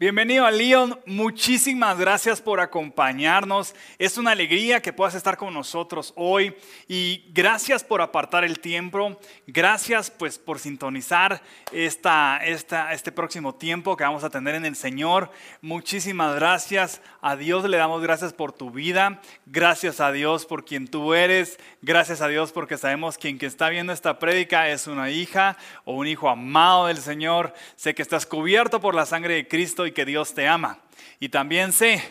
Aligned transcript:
Bienvenido 0.00 0.46
a 0.46 0.52
Leon, 0.52 0.96
muchísimas 1.06 1.98
gracias 1.98 2.40
por 2.40 2.60
acompañarnos. 2.60 3.74
Es 3.98 4.16
una 4.16 4.30
alegría 4.30 4.80
que 4.80 4.92
puedas 4.92 5.16
estar 5.16 5.36
con 5.36 5.52
nosotros 5.52 6.12
hoy 6.14 6.54
y 6.86 7.24
gracias 7.32 7.82
por 7.82 8.00
apartar 8.00 8.44
el 8.44 8.60
tiempo. 8.60 9.18
Gracias 9.48 10.08
pues 10.08 10.38
por 10.38 10.60
sintonizar 10.60 11.42
esta, 11.72 12.38
este 12.44 13.10
próximo 13.10 13.56
tiempo 13.56 13.96
que 13.96 14.04
vamos 14.04 14.22
a 14.22 14.30
tener 14.30 14.54
en 14.54 14.66
el 14.66 14.76
Señor. 14.76 15.32
Muchísimas 15.62 16.36
gracias. 16.36 17.02
A 17.20 17.34
Dios 17.34 17.64
le 17.64 17.76
damos 17.76 18.00
gracias 18.00 18.32
por 18.32 18.52
tu 18.52 18.70
vida. 18.70 19.20
Gracias 19.46 19.98
a 19.98 20.12
Dios 20.12 20.46
por 20.46 20.64
quien 20.64 20.86
tú 20.86 21.12
eres. 21.12 21.58
Gracias 21.82 22.20
a 22.20 22.28
Dios 22.28 22.52
porque 22.52 22.78
sabemos 22.78 23.18
quien 23.18 23.36
que 23.36 23.46
está 23.46 23.68
viendo 23.68 23.92
esta 23.92 24.20
prédica 24.20 24.68
es 24.68 24.86
una 24.86 25.10
hija 25.10 25.56
o 25.84 25.94
un 25.94 26.06
hijo 26.06 26.28
amado 26.28 26.86
del 26.86 26.98
Señor. 26.98 27.52
Sé 27.74 27.96
que 27.96 28.02
estás 28.02 28.26
cubierto 28.26 28.80
por 28.80 28.94
la 28.94 29.04
sangre 29.04 29.34
de 29.34 29.48
Cristo 29.48 29.87
y 29.88 29.92
que 29.92 30.04
Dios 30.04 30.34
te 30.34 30.46
ama. 30.46 30.78
Y 31.20 31.28
también 31.28 31.72
sé 31.72 32.02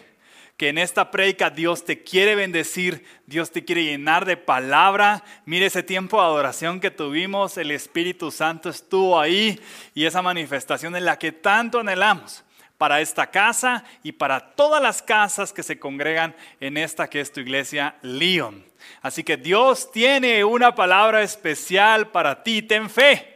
que 0.58 0.70
en 0.70 0.80
esta 0.80 1.12
prédica 1.12 1.52
Dios 1.52 1.86
te 1.86 2.04
quiere 2.04 2.34
bendecir, 2.34 3.06
Dios 3.28 3.52
te 3.52 3.64
quiere 3.64 3.84
llenar 3.84 4.26
de 4.26 4.38
palabra. 4.38 5.24
Mire 5.46 5.68
ese 5.68 5.84
tiempo 5.84 6.18
de 6.20 6.26
adoración 6.26 6.80
que 6.80 6.90
tuvimos, 6.90 7.58
el 7.58 7.70
Espíritu 7.70 8.32
Santo 8.32 8.70
estuvo 8.70 9.20
ahí 9.20 9.62
y 9.94 10.06
esa 10.06 10.24
manifestación 10.24 10.96
en 10.96 11.06
la 11.06 11.20
que 11.20 11.32
tanto 11.32 11.80
anhelamos 11.80 12.44
para 12.80 13.02
esta 13.02 13.30
casa 13.30 13.84
y 14.02 14.12
para 14.12 14.40
todas 14.56 14.82
las 14.82 15.02
casas 15.02 15.54
que 15.54 15.64
se 15.64 15.80
congregan 15.80 16.36
en 16.60 16.78
esta 16.78 17.08
que 17.08 17.22
es 17.22 17.32
tu 17.32 17.40
iglesia, 17.40 17.96
León. 18.02 18.66
Así 19.02 19.24
que 19.24 19.38
Dios 19.38 19.92
tiene 19.92 20.44
una 20.44 20.74
palabra 20.74 21.22
especial 21.22 22.10
para 22.10 22.44
ti. 22.44 22.64
Ten 22.64 22.90
fe, 22.90 23.36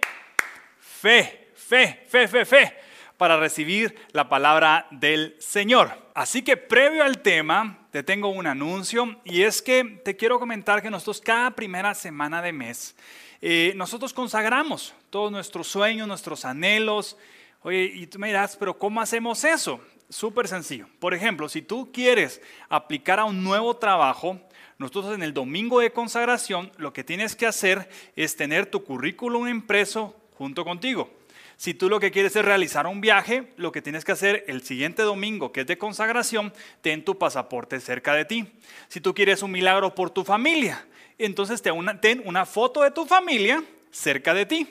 fe, 0.80 1.52
fe, 1.55 2.03
fe, 2.09 2.28
fe, 2.28 2.45
fe 2.45 2.80
para 3.22 3.38
recibir 3.38 3.95
la 4.14 4.30
palabra 4.30 4.88
del 4.89 5.36
Señor. 5.38 5.91
Así 6.16 6.41
que 6.41 6.58
previo 6.58 7.03
al 7.03 7.19
tema, 7.19 7.77
te 7.91 8.02
tengo 8.02 8.30
un 8.30 8.47
anuncio 8.47 9.16
y 9.23 9.44
es 9.44 9.61
que 9.61 9.83
te 10.03 10.17
quiero 10.17 10.39
comentar 10.39 10.81
que 10.81 10.89
nosotros 10.89 11.22
cada 11.22 11.52
primera 11.52 11.94
semana 11.94 12.42
de 12.42 12.52
mes, 12.52 12.95
eh, 13.39 13.73
nosotros 13.75 14.11
consagramos 14.11 14.95
todos 15.11 15.31
nuestros 15.31 15.67
sueños, 15.67 16.08
nuestros 16.08 16.45
anhelos. 16.45 17.16
Oye, 17.61 17.92
y 17.94 18.08
tú 18.08 18.17
me 18.17 18.25
dirás, 18.25 18.58
pero 18.58 18.75
¿cómo 18.75 18.99
hacemos 18.99 19.44
eso? 19.44 19.80
Súper 20.09 20.47
sencillo. 20.47 20.88
Por 20.97 21.14
ejemplo, 21.14 21.47
si 21.47 21.61
tú 21.61 21.92
quieres 21.94 22.42
aplicar 22.69 23.19
a 23.19 23.25
un 23.25 23.44
nuevo 23.44 23.77
trabajo, 23.77 24.42
nosotros 24.80 25.14
en 25.14 25.22
el 25.22 25.36
domingo 25.36 25.80
de 25.80 25.94
consagración 25.94 26.72
lo 26.77 26.92
que 26.92 27.03
tienes 27.03 27.36
que 27.36 27.45
hacer 27.45 27.88
es 28.16 28.36
tener 28.36 28.66
tu 28.66 28.83
currículum 28.83 29.47
impreso 29.47 30.16
junto 30.39 30.66
contigo. 30.66 31.20
Si 31.62 31.76
tú 31.76 31.90
lo 31.90 32.00
que 32.00 32.09
quieres 32.09 32.36
es 32.36 32.44
realizar 32.44 32.88
un 32.88 33.02
viaje, 33.02 33.54
lo 33.56 33.72
que 33.72 33.84
tienes 33.84 34.04
que 34.04 34.14
hacer 34.14 34.45
el 34.48 34.64
siguiente 34.64 35.04
domingo, 35.04 35.52
que 35.52 35.62
es 35.62 35.67
de 35.67 35.78
consagración, 35.78 36.52
ten 36.81 37.06
tu 37.06 37.20
pasaporte 37.20 37.80
cerca 37.80 38.16
de 38.16 38.26
ti. 38.26 38.48
Si 38.88 39.00
tú 39.00 39.14
quieres 39.14 39.44
un 39.44 39.52
milagro 39.52 39.94
por 39.94 40.09
tu 40.09 40.23
familia, 40.23 40.84
entonces 41.20 41.62
ten 41.62 42.23
una 42.26 42.48
foto 42.48 42.82
de 42.82 42.89
tu 42.89 43.06
familia 43.06 43.64
cerca 43.92 44.34
de 44.34 44.48
ti. 44.48 44.67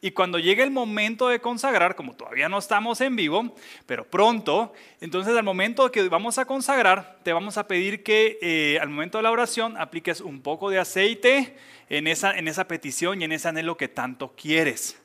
Y 0.00 0.12
cuando 0.12 0.38
llegue 0.38 0.62
el 0.62 0.70
momento 0.70 1.28
de 1.28 1.42
consagrar, 1.42 1.94
como 1.94 2.14
todavía 2.14 2.48
no 2.48 2.56
estamos 2.56 3.02
en 3.02 3.16
vivo, 3.16 3.54
pero 3.84 4.08
pronto, 4.08 4.72
entonces 5.02 5.36
al 5.36 5.44
momento 5.44 5.92
que 5.92 6.08
vamos 6.08 6.38
a 6.38 6.46
consagrar, 6.46 7.18
te 7.22 7.34
vamos 7.34 7.58
a 7.58 7.68
pedir 7.68 8.02
que 8.02 8.38
eh, 8.40 8.78
al 8.80 8.88
momento 8.88 9.18
de 9.18 9.24
la 9.24 9.30
oración 9.30 9.76
apliques 9.76 10.22
un 10.22 10.40
poco 10.40 10.70
de 10.70 10.78
aceite 10.78 11.54
en 11.90 12.06
esa, 12.06 12.32
en 12.38 12.48
esa 12.48 12.66
petición 12.66 13.20
y 13.20 13.24
en 13.24 13.32
ese 13.32 13.48
anhelo 13.48 13.76
que 13.76 13.88
tanto 13.88 14.34
quieres. 14.34 14.99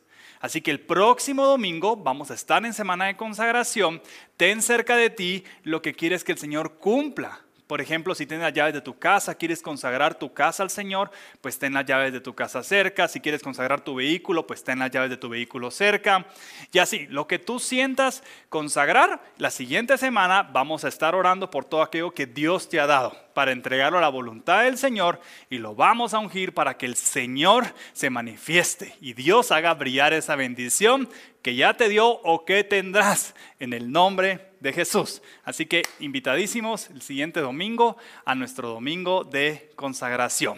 Así 0.45 0.61
que 0.61 0.69
el 0.69 0.79
próximo 0.79 1.43
domingo 1.43 1.95
vamos 1.95 2.29
a 2.29 2.35
estar 2.35 2.63
en 2.63 2.73
semana 2.75 3.06
de 3.06 3.17
consagración. 3.17 4.00
Ten 4.38 4.61
cerca 4.61 4.95
de 4.95 5.09
ti 5.09 5.44
lo 5.63 5.81
que 5.81 5.95
quieres 5.95 6.23
que 6.23 6.33
el 6.33 6.38
Señor 6.38 6.75
cumpla. 6.75 7.39
Por 7.66 7.81
ejemplo, 7.81 8.13
si 8.13 8.28
tienes 8.28 8.44
las 8.44 8.53
llaves 8.53 8.75
de 8.75 8.81
tu 8.81 9.00
casa, 9.00 9.33
quieres 9.33 9.63
consagrar 9.63 10.19
tu 10.19 10.35
casa 10.35 10.61
al 10.61 10.69
Señor, 10.69 11.09
pues 11.41 11.57
ten 11.57 11.73
las 11.73 11.88
llaves 11.88 12.13
de 12.13 12.22
tu 12.22 12.35
casa 12.35 12.61
cerca. 12.61 13.07
Si 13.07 13.22
quieres 13.22 13.41
consagrar 13.41 13.81
tu 13.81 13.95
vehículo, 13.95 14.45
pues 14.45 14.63
ten 14.63 14.78
las 14.78 14.91
llaves 14.91 15.09
de 15.09 15.17
tu 15.17 15.29
vehículo 15.29 15.72
cerca. 15.72 16.28
Y 16.72 16.77
así, 16.77 17.07
lo 17.07 17.25
que 17.25 17.39
tú 17.39 17.57
sientas 17.57 18.22
consagrar, 18.50 19.23
la 19.39 19.50
siguiente 19.50 19.97
semana 19.97 20.44
vamos 20.44 20.85
a 20.85 20.89
estar 20.89 21.16
orando 21.16 21.50
por 21.50 21.66
todo 21.66 21.81
aquello 21.81 22.12
que 22.12 22.27
Dios 22.27 22.69
te 22.69 22.79
ha 22.79 22.85
dado 22.85 23.25
para 23.35 23.51
entregarlo 23.51 24.00
a 24.00 24.01
la 24.01 24.09
voluntad 24.09 24.63
del 24.63 24.78
Señor 24.78 25.19
y 25.50 25.57
lo 25.57 25.75
vamos 25.75 26.13
a 26.13 26.19
ungir 26.19 26.53
para 26.53 26.78
que 26.78 26.85
el 26.85 26.96
Señor 26.96 27.66
se 27.91 28.09
manifieste 28.09 28.96
y 29.01 29.13
Dios 29.13 29.51
haga 29.51 29.73
brillar 29.73 30.13
esa 30.13 30.38
bendición 30.38 31.09
que 31.44 31.53
ya 31.53 31.75
te 31.75 31.90
dio 31.90 32.07
o 32.07 32.45
que 32.45 32.63
tendrás 32.63 33.35
en 33.59 33.74
el 33.74 33.91
nombre 33.91 34.50
de 34.62 34.72
Jesús. 34.72 35.22
Así 35.44 35.66
que 35.66 35.84
invitadísimos 36.00 36.90
el 36.90 37.01
siguiente 37.01 37.41
domingo 37.41 37.97
a 38.24 38.34
nuestro 38.34 38.69
domingo 38.69 39.25
de 39.25 39.72
consagración. 39.75 40.57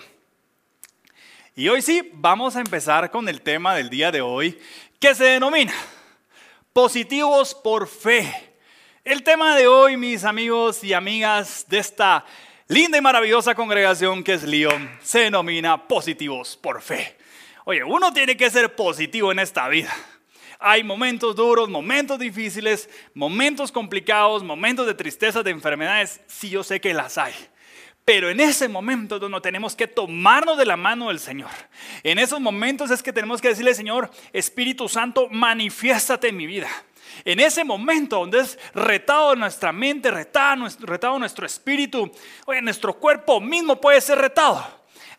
Y 1.55 1.67
hoy 1.69 1.81
sí, 1.81 2.11
vamos 2.13 2.55
a 2.55 2.61
empezar 2.61 3.09
con 3.09 3.27
el 3.27 3.41
tema 3.41 3.75
del 3.75 3.89
día 3.89 4.11
de 4.11 4.21
hoy 4.21 4.57
que 4.99 5.15
se 5.15 5.23
denomina 5.23 5.73
positivos 6.73 7.55
por 7.55 7.87
fe. 7.87 8.53
El 9.03 9.23
tema 9.23 9.55
de 9.55 9.67
hoy, 9.67 9.97
mis 9.97 10.23
amigos 10.23 10.83
y 10.83 10.93
amigas 10.93 11.65
de 11.69 11.79
esta 11.79 12.23
linda 12.67 12.97
y 12.97 13.01
maravillosa 13.01 13.55
congregación 13.55 14.23
que 14.23 14.33
es 14.33 14.43
León 14.43 14.89
se 15.01 15.19
denomina 15.19 15.87
positivos 15.87 16.57
por 16.57 16.81
fe. 16.81 17.17
Oye, 17.65 17.83
uno 17.83 18.13
tiene 18.13 18.37
que 18.37 18.49
ser 18.49 18.75
positivo 18.75 19.31
en 19.31 19.39
esta 19.39 19.67
vida. 19.67 19.93
Hay 20.59 20.83
momentos 20.83 21.35
duros, 21.35 21.69
momentos 21.69 22.17
difíciles, 22.17 22.89
momentos 23.13 23.71
complicados, 23.71 24.43
momentos 24.43 24.87
de 24.87 24.95
tristeza, 24.95 25.43
de 25.43 25.51
enfermedades. 25.51 26.21
Sí, 26.27 26.49
yo 26.49 26.63
sé 26.63 26.81
que 26.81 26.93
las 26.93 27.17
hay. 27.17 27.33
Pero 28.05 28.29
en 28.29 28.39
ese 28.39 28.69
momento 28.69 29.19
donde 29.19 29.41
tenemos 29.41 29.75
que 29.75 29.85
tomarnos 29.85 30.57
de 30.57 30.65
la 30.65 30.77
mano 30.77 31.09
del 31.09 31.19
Señor. 31.19 31.51
En 32.03 32.19
esos 32.19 32.39
momentos 32.39 32.89
es 32.89 33.03
que 33.03 33.11
tenemos 33.11 33.41
que 33.41 33.49
decirle, 33.49 33.73
Señor, 33.73 34.09
Espíritu 34.31 34.87
Santo, 34.87 35.27
manifiéstate 35.29 36.29
en 36.29 36.37
mi 36.37 36.47
vida. 36.47 36.69
En 37.25 37.39
ese 37.39 37.63
momento 37.63 38.19
donde 38.19 38.39
es 38.39 38.57
retado 38.73 39.35
nuestra 39.35 39.71
mente, 39.71 40.11
retado 40.11 40.65
retado 40.79 41.19
nuestro 41.19 41.45
espíritu, 41.45 42.11
oye, 42.45 42.61
nuestro 42.61 42.93
cuerpo 42.93 43.39
mismo 43.39 43.79
puede 43.79 44.01
ser 44.01 44.19
retado. 44.19 44.65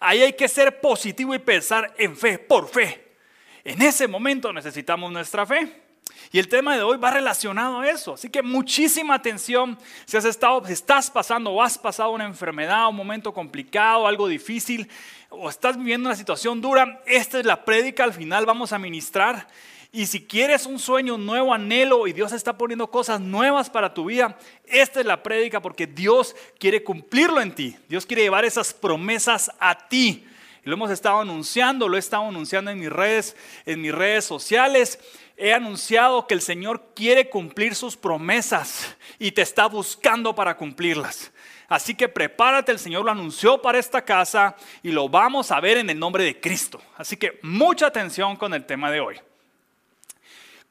Ahí 0.01 0.23
hay 0.23 0.33
que 0.33 0.49
ser 0.49 0.81
positivo 0.81 1.35
y 1.35 1.39
pensar 1.39 1.95
en 1.99 2.17
fe, 2.17 2.39
por 2.39 2.69
fe. 2.69 3.17
En 3.65 3.83
ese 3.83 4.07
momento 4.07 4.53
necesitamos 4.53 5.11
nuestra 5.13 5.45
fe. 5.45 5.83
Y 6.31 6.39
el 6.39 6.49
tema 6.49 6.77
de 6.77 6.83
hoy 6.83 6.99
va 6.99 7.11
relacionado 7.11 7.81
a 7.81 7.89
eso. 7.89 8.15
Así 8.15 8.29
que 8.29 8.43
muchísima 8.43 9.15
atención 9.15 9.79
si 10.05 10.17
has 10.17 10.25
estado, 10.25 10.65
si 10.67 10.73
estás 10.73 11.11
pasando 11.11 11.51
o 11.51 11.63
has 11.63 11.79
pasado 11.79 12.11
una 12.11 12.25
enfermedad, 12.25 12.89
un 12.89 12.97
momento 12.97 13.33
complicado, 13.33 14.07
algo 14.07 14.29
difícil, 14.29 14.89
o 15.31 15.49
estás 15.49 15.77
viviendo 15.77 16.09
una 16.09 16.17
situación 16.17 16.61
dura. 16.61 17.03
Esta 17.07 17.39
es 17.39 17.47
la 17.47 17.65
prédica. 17.65 18.05
Al 18.05 18.13
final 18.13 18.47
vamos 18.47 18.73
a 18.73 18.79
ministrar 18.79 19.47
y 19.91 20.07
si 20.07 20.27
quieres 20.27 20.67
un 20.67 20.79
sueño, 20.79 21.15
un 21.15 21.25
nuevo 21.25 21.55
anhelo 21.55 22.07
y 22.07 22.13
Dios 22.13 22.33
está 22.33 22.59
poniendo 22.59 22.91
cosas 22.91 23.21
nuevas 23.21 23.71
para 23.71 23.95
tu 23.95 24.05
vida, 24.05 24.37
esta 24.67 25.01
es 25.01 25.07
la 25.07 25.23
prédica 25.23 25.63
porque 25.63 25.87
Dios 25.87 26.37
quiere 26.59 26.85
cumplirlo 26.85 27.41
en 27.41 27.55
ti. 27.55 27.75
Dios 27.89 28.05
quiere 28.05 28.23
llevar 28.23 28.45
esas 28.45 28.75
promesas 28.75 29.51
a 29.59 29.89
ti. 29.89 30.27
lo 30.65 30.75
hemos 30.75 30.91
estado 30.91 31.21
anunciando, 31.21 31.89
lo 31.89 31.97
he 31.97 32.01
estado 32.01 32.29
anunciando 32.29 32.71
en 32.71 32.79
mis 32.79 32.91
redes, 32.91 33.35
en 33.65 33.81
mis 33.81 33.95
redes 33.95 34.27
sociales. 34.27 34.99
He 35.39 35.55
anunciado 35.55 36.27
que 36.27 36.35
el 36.35 36.43
Señor 36.43 36.93
quiere 36.95 37.31
cumplir 37.31 37.75
sus 37.75 37.97
promesas 37.97 38.95
y 39.19 39.33
te 39.33 39.41
está 39.41 39.67
buscando 39.67 40.35
para 40.35 40.59
cumplirlas. 40.59 41.33
Así 41.67 41.95
que 41.95 42.09
prepárate, 42.09 42.73
el 42.73 42.79
Señor 42.79 43.07
lo 43.07 43.11
anunció 43.11 43.63
para 43.63 43.79
esta 43.79 44.05
casa 44.05 44.55
y 44.83 44.91
lo 44.91 45.09
vamos 45.09 45.51
a 45.51 45.61
ver 45.61 45.79
en 45.79 45.89
el 45.89 45.99
nombre 45.99 46.25
de 46.25 46.39
Cristo. 46.39 46.79
Así 46.99 47.17
que 47.17 47.39
mucha 47.43 47.87
atención 47.87 48.37
con 48.37 48.53
el 48.53 48.67
tema 48.67 48.91
de 48.91 49.01
hoy. 49.01 49.19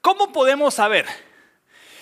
¿Cómo 0.07 0.31
podemos 0.31 0.73
saber 0.73 1.05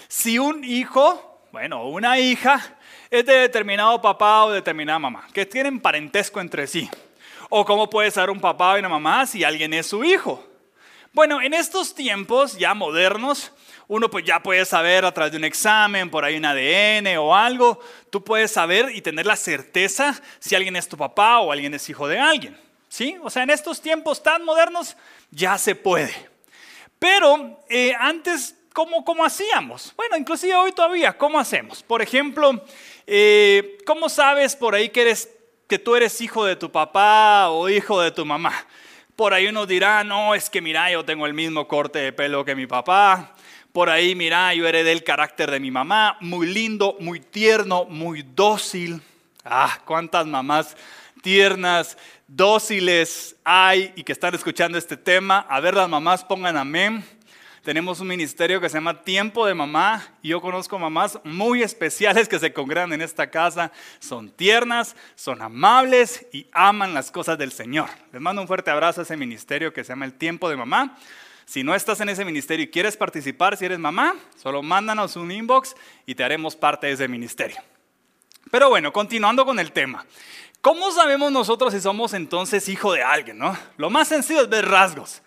si 0.08 0.38
un 0.38 0.64
hijo, 0.64 1.42
bueno, 1.52 1.88
una 1.88 2.20
hija, 2.20 2.78
es 3.10 3.26
de 3.26 3.34
determinado 3.34 4.00
papá 4.00 4.46
o 4.46 4.52
determinada 4.52 5.00
mamá, 5.00 5.28
que 5.34 5.48
tienen 5.48 5.80
parentesco 5.80 6.40
entre 6.40 6.68
sí? 6.68 6.88
¿O 7.50 7.66
cómo 7.66 7.90
puede 7.90 8.12
ser 8.12 8.30
un 8.30 8.40
papá 8.40 8.76
y 8.76 8.80
una 8.82 8.90
mamá 8.90 9.26
si 9.26 9.44
alguien 9.44 9.74
es 9.74 9.88
su 9.88 10.04
hijo? 10.04 10.48
Bueno, 11.14 11.42
en 11.42 11.56
estos 11.56 11.96
tiempos 11.96 12.60
ya 12.60 12.76
modernos, 12.76 13.52
uno 13.88 14.08
pues 14.08 14.24
ya 14.24 14.40
puede 14.40 14.66
saber 14.66 15.04
a 15.04 15.12
través 15.12 15.32
de 15.32 15.40
un 15.40 15.46
examen, 15.46 16.12
por 16.12 16.24
ahí 16.24 16.38
un 16.38 16.46
ADN 16.46 17.18
o 17.18 17.36
algo, 17.36 17.80
tú 18.12 18.24
puedes 18.24 18.52
saber 18.52 18.92
y 18.94 19.02
tener 19.02 19.26
la 19.26 19.36
certeza 19.36 20.22
si 20.38 20.54
alguien 20.54 20.76
es 20.76 20.88
tu 20.88 20.96
papá 20.96 21.40
o 21.40 21.52
alguien 21.52 21.74
es 21.74 21.90
hijo 21.90 22.08
de 22.08 22.20
alguien. 22.20 22.56
¿Sí? 22.88 23.18
O 23.24 23.32
sea, 23.32 23.42
en 23.42 23.50
estos 23.50 23.82
tiempos 23.82 24.22
tan 24.22 24.46
modernos 24.46 24.96
ya 25.32 25.58
se 25.58 25.74
puede. 25.74 26.35
Pero 27.08 27.60
eh, 27.70 27.94
antes, 28.00 28.56
¿cómo, 28.74 29.06
¿cómo, 29.06 29.24
hacíamos? 29.24 29.94
Bueno, 29.96 30.18
inclusive 30.18 30.56
hoy 30.56 30.72
todavía, 30.72 31.16
¿cómo 31.16 31.38
hacemos? 31.38 31.84
Por 31.84 32.02
ejemplo, 32.02 32.66
eh, 33.06 33.78
¿cómo 33.86 34.10
sabes 34.10 34.56
por 34.56 34.74
ahí 34.74 34.90
que, 34.90 35.02
eres, 35.02 35.30
que 35.68 35.78
tú 35.78 35.96
eres 35.96 36.20
hijo 36.20 36.44
de 36.46 36.56
tu 36.56 36.72
papá 36.72 37.50
o 37.52 37.70
hijo 37.70 38.02
de 38.02 38.10
tu 38.10 38.26
mamá? 38.26 38.54
Por 39.16 39.36
ahí 39.36 39.46
uno 39.46 39.68
dirá, 39.68 40.04
no, 40.04 40.34
es 40.34 40.50
que 40.50 40.62
mira, 40.62 40.90
yo 40.90 41.06
tengo 41.06 41.28
el 41.28 41.36
mismo 41.36 41.68
corte 41.68 42.00
de 42.00 42.12
pelo 42.12 42.44
que 42.44 42.56
mi 42.56 42.66
papá. 42.66 43.36
por 43.72 43.92
ahí, 43.92 44.16
mira, 44.16 44.52
yo 44.56 44.68
heredé 44.68 44.92
el 44.92 45.04
carácter 45.04 45.52
de 45.52 45.60
mi 45.60 45.70
mamá, 45.70 46.18
muy 46.22 46.48
lindo, 46.48 46.98
muy 47.00 47.20
tierno, 47.20 47.86
muy 47.86 48.24
dócil. 48.24 49.00
Ah, 49.44 49.80
cuántas 49.86 50.26
mamás 50.26 50.76
tiernas, 51.26 51.98
dóciles 52.28 53.36
hay 53.44 53.94
y 53.96 54.04
que 54.04 54.12
están 54.12 54.34
escuchando 54.36 54.78
este 54.78 54.98
tema. 54.98 55.46
A 55.50 55.60
ver, 55.60 55.76
las 55.76 55.90
mamás 55.90 56.24
pongan 56.24 56.58
amén. 56.58 57.04
Tenemos 57.64 58.00
un 58.00 58.08
ministerio 58.08 58.62
que 58.62 58.70
se 58.70 58.78
llama 58.78 59.02
Tiempo 59.02 59.48
de 59.48 59.56
Mamá 59.56 60.08
y 60.22 60.30
yo 60.30 60.40
conozco 60.40 60.78
mamás 60.78 61.20
muy 61.24 61.64
especiales 61.64 62.28
que 62.28 62.38
se 62.38 62.54
congregan 62.54 62.94
en 62.94 63.02
esta 63.02 63.32
casa. 63.32 63.72
Son 64.00 64.30
tiernas, 64.30 64.96
son 65.16 65.42
amables 65.42 66.28
y 66.32 66.46
aman 66.52 66.94
las 66.94 67.10
cosas 67.10 67.40
del 67.40 67.52
Señor. 67.52 67.90
Les 68.14 68.22
mando 68.22 68.42
un 68.44 68.48
fuerte 68.48 68.70
abrazo 68.70 69.02
a 69.02 69.04
ese 69.04 69.18
ministerio 69.18 69.74
que 69.74 69.84
se 69.84 69.90
llama 69.90 70.06
el 70.06 70.14
Tiempo 70.14 70.48
de 70.48 70.58
Mamá. 70.58 70.96
Si 71.46 71.64
no 71.64 71.74
estás 71.74 72.00
en 72.02 72.10
ese 72.10 72.24
ministerio 72.24 72.66
y 72.66 72.70
quieres 72.70 72.98
participar, 72.98 73.58
si 73.58 73.66
eres 73.66 73.80
mamá, 73.80 74.16
solo 74.36 74.62
mándanos 74.62 75.16
un 75.16 75.32
inbox 75.32 75.76
y 76.06 76.14
te 76.14 76.24
haremos 76.24 76.56
parte 76.56 76.88
de 76.88 76.94
ese 76.94 77.08
ministerio. 77.08 77.58
Pero 78.52 78.70
bueno, 78.70 78.94
continuando 78.94 79.44
con 79.44 79.60
el 79.60 79.72
tema. 79.72 80.06
¿Cómo 80.66 80.90
sabemos 80.90 81.32
nosotros 81.32 81.72
si 81.76 81.80
somos 81.80 82.16
entonces 82.16 82.68
hijo 82.70 82.92
de 82.92 83.04
alguien? 83.04 83.38
¿no? 83.38 83.56
Lo 83.78 83.92
más 83.92 84.08
sencillo 84.08 84.42
es 84.42 84.50
ver 84.50 84.68
rasgos. 84.68 85.22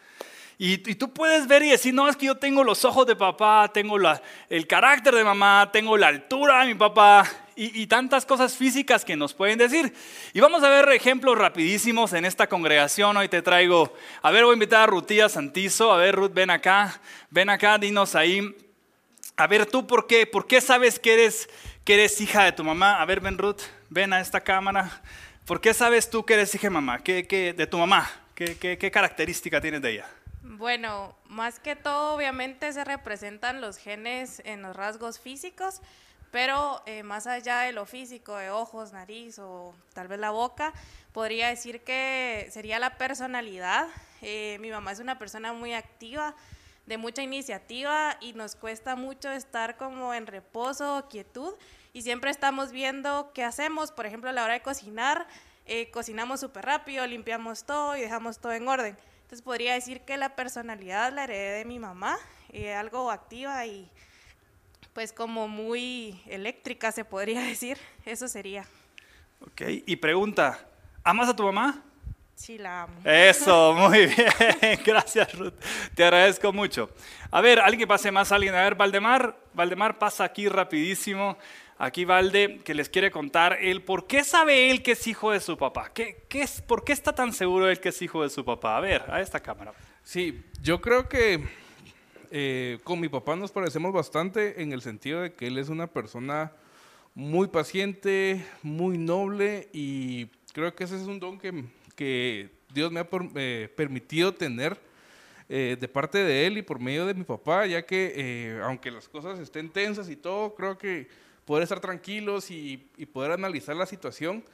Y, 0.59 0.79
tú 0.97 1.13
puedes 1.13 1.47
ver 1.47 1.63
y 1.63 1.71
decir, 1.71 1.95
no, 1.95 2.09
es 2.09 2.17
que 2.17 2.27
yo 2.27 2.35
tengo 2.35 2.65
los 2.65 2.85
ojos 2.85 3.07
de 3.07 3.15
papá, 3.15 3.71
tengo 3.73 3.97
el 4.51 4.67
carácter 4.67 5.15
de 5.15 5.23
mamá, 5.23 5.71
tengo 5.73 5.97
la 5.97 6.09
altura 6.09 6.63
de 6.63 6.67
mi 6.67 6.75
papá 6.75 7.25
y, 7.55 7.83
y, 7.83 7.87
tantas 7.87 8.27
cosas 8.27 8.57
físicas 8.57 9.05
que 9.05 9.15
nos 9.15 9.33
pueden 9.33 9.59
decir. 9.59 9.95
Y 10.33 10.41
vamos 10.41 10.65
a 10.65 10.71
ver 10.71 10.89
ejemplos 10.89 11.39
rapidísimos 11.39 12.15
en 12.15 12.25
esta 12.25 12.49
congregación. 12.49 13.17
Hoy 13.17 13.29
te 13.29 13.41
traigo, 13.41 13.95
a 14.23 14.33
ver, 14.33 14.43
voy 14.43 14.55
a 14.55 14.55
invitar 14.55 14.81
a 14.81 14.87
Rutía 14.87 15.29
Santizo. 15.29 15.93
A 15.93 15.99
ver, 15.99 16.17
Ruth, 16.17 16.33
ven 16.35 16.51
acá, 16.51 17.01
ven 17.31 17.49
acá, 17.49 17.79
dinos 17.79 18.17
ahí. 18.17 18.57
A 19.37 19.47
ver, 19.47 19.67
tú, 19.67 19.87
¿por 19.87 20.09
qué? 20.09 20.27
¿Por 20.27 20.49
qué 20.49 20.61
sabes 20.61 20.99
que 20.99 21.15
eres, 21.15 21.49
que 21.85 21.95
eres 21.95 22.21
hija 22.21 22.43
de 22.43 22.51
tu 22.51 22.65
mamá? 22.65 23.01
A 23.01 23.05
ver, 23.05 23.21
ven, 23.21 23.39
Ruth, 23.39 23.61
ven 23.89 24.13
a 24.13 24.21
esta 24.21 24.41
cámara. 24.41 25.01
¿Por 25.49 25.63
qué 25.63 25.73
sabes 25.73 26.11
tú 26.11 26.27
que 26.27 26.35
eres 26.35 26.55
hija 26.55 26.67
de 26.67 26.71
mamá? 26.71 26.99
¿Qué, 26.99 27.27
qué, 27.27 27.55
de 27.55 27.67
tu 27.67 27.79
mamá? 27.79 28.07
¿Qué, 28.35 28.59
qué, 28.59 28.77
qué 28.77 28.91
característica 28.91 29.63
tienes 29.63 29.81
de 29.81 29.93
ella? 29.93 30.07
Bueno, 30.43 31.17
más 31.25 31.59
que 31.59 31.75
todo, 31.75 32.15
obviamente 32.15 32.71
se 32.75 32.85
representan 32.85 33.63
los 33.63 33.79
genes 33.79 34.43
en 34.45 34.61
los 34.61 34.77
rasgos 34.77 35.19
físicos, 35.19 35.81
pero 36.31 36.83
eh, 36.85 37.03
más 37.03 37.27
allá 37.27 37.61
de 37.61 37.73
lo 37.73 37.87
físico, 37.87 38.37
de 38.37 38.51
ojos, 38.51 38.93
nariz 38.93 39.39
o 39.39 39.75
tal 39.95 40.07
vez 40.07 40.21
la 40.21 40.33
boca, 40.33 40.75
podría 41.15 41.49
decir 41.49 41.81
que 41.81 42.47
sería 42.51 42.79
la 42.79 42.99
personalidad. 42.99 43.89
Eh, 44.21 44.59
mi 44.61 44.71
mamá 44.71 44.93
es 44.93 45.01
una 45.01 45.19
persona 45.19 45.55
muy 45.55 45.73
activa, 45.73 46.35
de 46.85 46.99
mucha 46.99 47.23
iniciativa 47.23 48.19
y 48.21 48.35
nos 48.35 48.55
cuesta 48.55 48.97
mucho 48.97 49.31
estar 49.31 49.79
como 49.79 50.13
en 50.13 50.27
reposo, 50.27 51.07
quietud 51.09 51.55
y 51.99 52.03
siempre 52.03 52.31
estamos 52.31 52.71
viendo 52.71 53.33
qué 53.35 53.43
hacemos, 53.43 53.91
por 53.91 54.07
ejemplo, 54.07 54.31
a 54.31 54.33
la 54.33 54.45
hora 54.45 54.53
de 54.53 54.63
cocinar, 54.63 55.27
eh, 55.67 55.91
cocinamos 55.91 56.39
súper 56.39 56.65
rápido, 56.65 57.05
limpiamos 57.09 57.65
todo 57.65 57.97
y 57.97 58.01
dejamos 58.01 58.39
todo 58.39 58.53
en 58.53 58.69
orden. 58.69 58.97
Entonces 59.23 59.43
podría 59.43 59.75
decir 59.75 60.03
que 60.03 60.17
la 60.17 60.37
personalidad 60.37 61.13
la 61.13 61.25
heredé 61.25 61.59
de 61.59 61.65
mi 61.65 61.81
mamá, 61.81 62.17
eh, 62.51 62.73
algo 62.73 63.11
activa 63.11 63.67
y 63.67 63.91
pues 64.93 65.13
como 65.13 65.49
muy 65.49 66.23
eléctrica 66.27 66.93
se 66.93 67.05
podría 67.05 67.41
decir, 67.45 67.77
eso 68.07 68.29
sería. 68.29 68.65
Ok, 69.41 69.63
y 69.85 69.97
pregunta, 69.97 70.57
¿amas 71.03 71.29
a 71.29 71.35
tu 71.35 71.43
mamá? 71.43 71.83
Sí, 72.37 72.59
la 72.59 72.83
amo. 72.83 72.95
Eso, 73.03 73.75
muy 73.77 74.07
bien, 74.07 74.81
gracias 74.87 75.37
Ruth, 75.37 75.55
te 75.97 76.05
agradezco 76.05 76.53
mucho. 76.53 76.91
A 77.33 77.41
ver, 77.41 77.59
alguien 77.59 77.81
que 77.81 77.87
pase 77.89 78.13
más, 78.13 78.31
alguien, 78.31 78.55
a 78.55 78.63
ver, 78.63 78.77
Valdemar, 78.77 79.37
Valdemar 79.53 79.99
pasa 79.99 80.23
aquí 80.23 80.49
rapidísimo. 80.49 81.37
Aquí 81.81 82.05
Valde 82.05 82.59
que 82.65 82.75
les 82.75 82.89
quiere 82.89 83.13
contar 83.13 83.59
él 83.61 83.83
por 83.83 84.09
qué 84.09 84.25
sabe 84.25 84.71
él 84.71 84.83
que 84.83 84.93
es 84.93 85.07
hijo 85.07 85.31
de 85.31 85.39
su 85.39 85.57
papá. 85.57 85.93
¿Qué, 85.95 86.25
qué 86.29 86.43
es, 86.43 86.61
¿Por 86.61 86.83
qué 86.83 86.93
está 86.93 87.15
tan 87.15 87.33
seguro 87.33 87.69
él 87.69 87.79
que 87.79 87.91
es 87.91 88.03
hijo 88.03 88.25
de 88.25 88.31
su 88.31 88.45
papá? 88.45 88.77
A 88.77 88.81
ver, 88.81 89.05
a 89.09 89.21
esta 89.21 89.39
cámara. 89.39 89.73
Sí, 90.03 90.43
yo 90.61 90.81
creo 90.81 91.09
que 91.09 91.47
eh, 92.33 92.79
con 92.83 92.99
mi 92.99 93.09
papá 93.09 93.37
nos 93.37 93.53
parecemos 93.53 93.93
bastante 93.93 94.61
en 94.61 94.73
el 94.73 94.83
sentido 94.83 95.23
de 95.23 95.33
que 95.33 95.47
él 95.47 95.57
es 95.57 95.69
una 95.69 95.87
persona 95.87 96.53
muy 97.15 97.47
paciente, 97.47 98.45
muy 98.63 98.99
noble 98.99 99.69
y 99.73 100.27
creo 100.53 100.75
que 100.75 100.83
ese 100.83 100.97
es 100.97 101.03
un 101.03 101.21
don 101.21 101.39
que, 101.39 101.65
que 101.95 102.51
Dios 102.75 102.91
me 102.91 103.01
ha 103.01 103.09
eh, 103.37 103.73
permitido 103.77 104.35
tener 104.35 104.79
eh, 105.49 105.77
de 105.81 105.89
parte 105.89 106.19
de 106.19 106.47
él 106.47 106.59
y 106.59 106.63
por 106.63 106.81
medio 106.81 107.07
de 107.07 107.15
mi 107.15 107.25
papá, 107.25 107.67
ya 107.67 107.87
que 107.87 108.61
aunque 108.65 108.91
las 108.91 109.09
cosas 109.09 109.39
estén 109.39 109.71
tensas 109.71 110.11
y 110.11 110.17
todo, 110.17 110.55
creo 110.57 110.77
que 110.77 111.09
poder 111.49 111.63
estar 111.63 111.81
tranquilos 111.81 112.51
y, 112.51 112.77
poder 113.11 113.33
analizar 113.33 113.75
la 113.75 113.87
situación, 113.87 114.45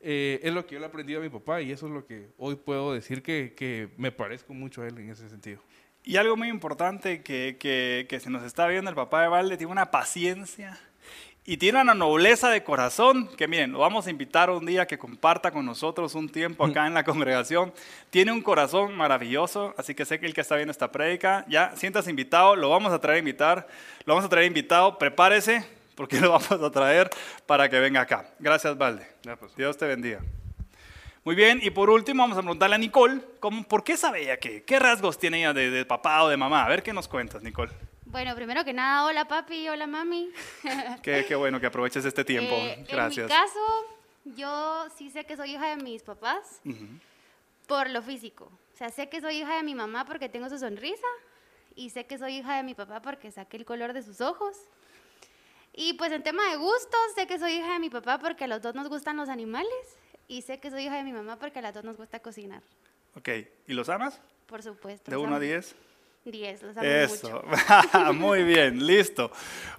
eh, 0.00 0.38
es 0.40 0.54
lo 0.54 0.64
que 0.64 0.74
yo 0.74 0.78
le 0.78 0.86
he 0.86 0.88
aprendido 0.88 1.18
a 1.18 1.22
mi 1.24 1.28
papá 1.28 1.60
y 1.60 1.72
eso 1.72 1.88
es 1.88 1.92
lo 1.92 2.06
que 2.06 2.28
hoy 2.38 2.54
puedo 2.54 2.94
decir 2.94 3.24
que, 3.24 3.88
me 3.96 4.12
parezco 4.12 4.54
mucho 4.54 4.82
a 4.82 4.86
él 4.86 4.96
en 4.98 5.10
ese 5.10 5.28
sentido. 5.28 5.60
Y 6.04 6.14
algo 6.14 6.36
muy 6.36 6.48
importante 6.48 7.24
que, 7.24 7.56
que, 8.08 8.20
se 8.20 8.30
nos 8.30 8.44
está 8.44 8.68
viendo, 8.68 8.88
el 8.88 8.94
papá 8.94 9.22
de 9.22 9.28
Valde 9.28 9.56
tiene 9.56 9.72
una 9.72 9.90
paciencia 9.90 10.78
y 11.44 11.56
tiene 11.56 11.80
una 11.80 11.92
nobleza 11.92 12.50
de 12.50 12.62
corazón, 12.62 13.26
que 13.36 13.48
miren, 13.48 13.72
lo 13.72 13.80
vamos 13.80 14.06
a 14.06 14.10
invitar 14.10 14.48
un 14.48 14.64
día 14.64 14.86
que 14.86 14.96
comparta 14.96 15.50
con 15.50 15.66
nosotros 15.66 16.14
un 16.14 16.28
tiempo 16.28 16.64
acá 16.64 16.86
en 16.86 16.94
la 16.94 17.02
congregación. 17.04 17.72
Tiene 18.10 18.30
un 18.30 18.42
corazón 18.42 18.96
maravilloso, 18.96 19.74
así 19.76 19.92
que 19.92 20.04
sé 20.04 20.20
que 20.20 20.26
el 20.26 20.34
que 20.34 20.42
está 20.42 20.54
viendo 20.54 20.70
esta 20.70 20.92
prédica, 20.92 21.44
ya 21.48 21.74
sientas 21.74 22.06
invitado, 22.06 22.54
lo 22.54 22.70
vamos 22.70 22.92
a 22.92 23.00
traer 23.00 23.16
a 23.16 23.18
invitar, 23.18 23.66
lo 24.04 24.14
vamos 24.14 24.24
a 24.24 24.28
traer 24.28 24.46
invitado, 24.46 24.98
prepárese, 24.98 25.66
porque 25.94 26.20
lo 26.20 26.32
vamos 26.32 26.50
a 26.50 26.70
traer 26.70 27.10
para 27.46 27.68
que 27.68 27.78
venga 27.78 28.00
acá. 28.00 28.28
Gracias, 28.38 28.76
Valde. 28.76 29.06
Pues. 29.38 29.54
Dios 29.56 29.76
te 29.76 29.86
bendiga. 29.86 30.20
Muy 31.24 31.34
bien, 31.34 31.58
y 31.62 31.70
por 31.70 31.88
último 31.88 32.22
vamos 32.22 32.36
a 32.36 32.42
preguntarle 32.42 32.76
a 32.76 32.78
Nicole, 32.78 33.20
¿cómo, 33.40 33.64
¿por 33.64 33.82
qué 33.82 33.96
sabe 33.96 34.24
ella 34.24 34.36
qué? 34.36 34.62
¿Qué 34.62 34.78
rasgos 34.78 35.18
tiene 35.18 35.38
ella 35.38 35.54
de, 35.54 35.86
papá 35.86 36.22
o 36.22 36.28
de 36.28 36.36
mamá? 36.36 36.64
A 36.64 36.68
ver 36.68 36.82
qué 36.82 36.92
nos 36.92 37.08
cuentas, 37.08 37.42
Nicole. 37.42 37.72
Bueno, 38.04 38.34
primero 38.34 38.62
que 38.62 38.74
nada, 38.74 39.06
hola 39.06 39.26
papi, 39.26 39.68
hola 39.68 39.86
mami. 39.86 40.30
qué, 41.02 41.24
qué, 41.26 41.34
bueno 41.34 41.58
que 41.60 41.66
aproveches 41.66 42.04
este 42.04 42.24
tiempo. 42.24 42.54
Gracias. 42.90 43.30
En 43.30 43.36
mi 43.36 43.42
caso, 43.42 43.86
yo 44.36 44.86
sí 44.96 45.08
sé 45.08 45.24
que 45.24 45.36
soy 45.36 45.52
hija 45.52 45.74
de 45.74 45.82
mis 45.82 46.02
papás 46.02 46.60
por 47.66 47.88
lo 47.88 48.02
físico. 48.02 48.50
O 48.74 48.76
sea, 48.76 48.90
sé 48.90 49.08
que 49.08 49.22
soy 49.22 49.36
hija 49.36 49.56
de 49.56 49.62
mi 49.62 49.74
mamá 49.74 50.04
porque 50.04 50.28
tengo 50.28 50.50
su 50.50 50.58
sonrisa 50.58 51.06
y 51.74 51.90
sé 51.90 52.04
que 52.06 52.18
soy 52.18 52.36
hija 52.36 52.56
de 52.56 52.62
mi 52.64 52.74
papá 52.74 53.00
porque 53.00 53.30
saqué 53.30 53.56
el 53.56 53.64
color 53.64 53.94
de 53.94 54.02
sus 54.02 54.20
ojos 54.20 54.56
y 55.76 55.94
pues 55.94 56.12
en 56.12 56.22
tema 56.22 56.48
de 56.50 56.56
gustos, 56.56 57.00
sé 57.14 57.26
que 57.26 57.38
soy 57.38 57.52
hija 57.54 57.72
de 57.74 57.78
mi 57.80 57.90
papá 57.90 58.18
porque 58.18 58.44
a 58.44 58.46
los 58.46 58.62
dos 58.62 58.74
nos 58.74 58.88
gustan 58.88 59.16
los 59.16 59.28
animales 59.28 59.68
y 60.28 60.42
sé 60.42 60.60
que 60.60 60.70
soy 60.70 60.84
hija 60.84 60.96
de 60.96 61.04
mi 61.04 61.12
mamá 61.12 61.38
porque 61.38 61.58
a 61.58 61.62
las 61.62 61.74
dos 61.74 61.84
nos 61.84 61.96
gusta 61.96 62.20
cocinar. 62.20 62.62
Ok, 63.16 63.28
¿y 63.66 63.72
los 63.72 63.88
amas? 63.88 64.20
Por 64.46 64.62
supuesto. 64.62 65.10
¿De 65.10 65.16
1 65.16 65.34
a 65.34 65.40
10? 65.40 65.74
10, 66.24 66.62
los 66.62 66.76
amo 66.76 66.86
Eso, 66.86 67.44
muy 68.14 68.44
bien, 68.44 68.86
listo. 68.86 69.30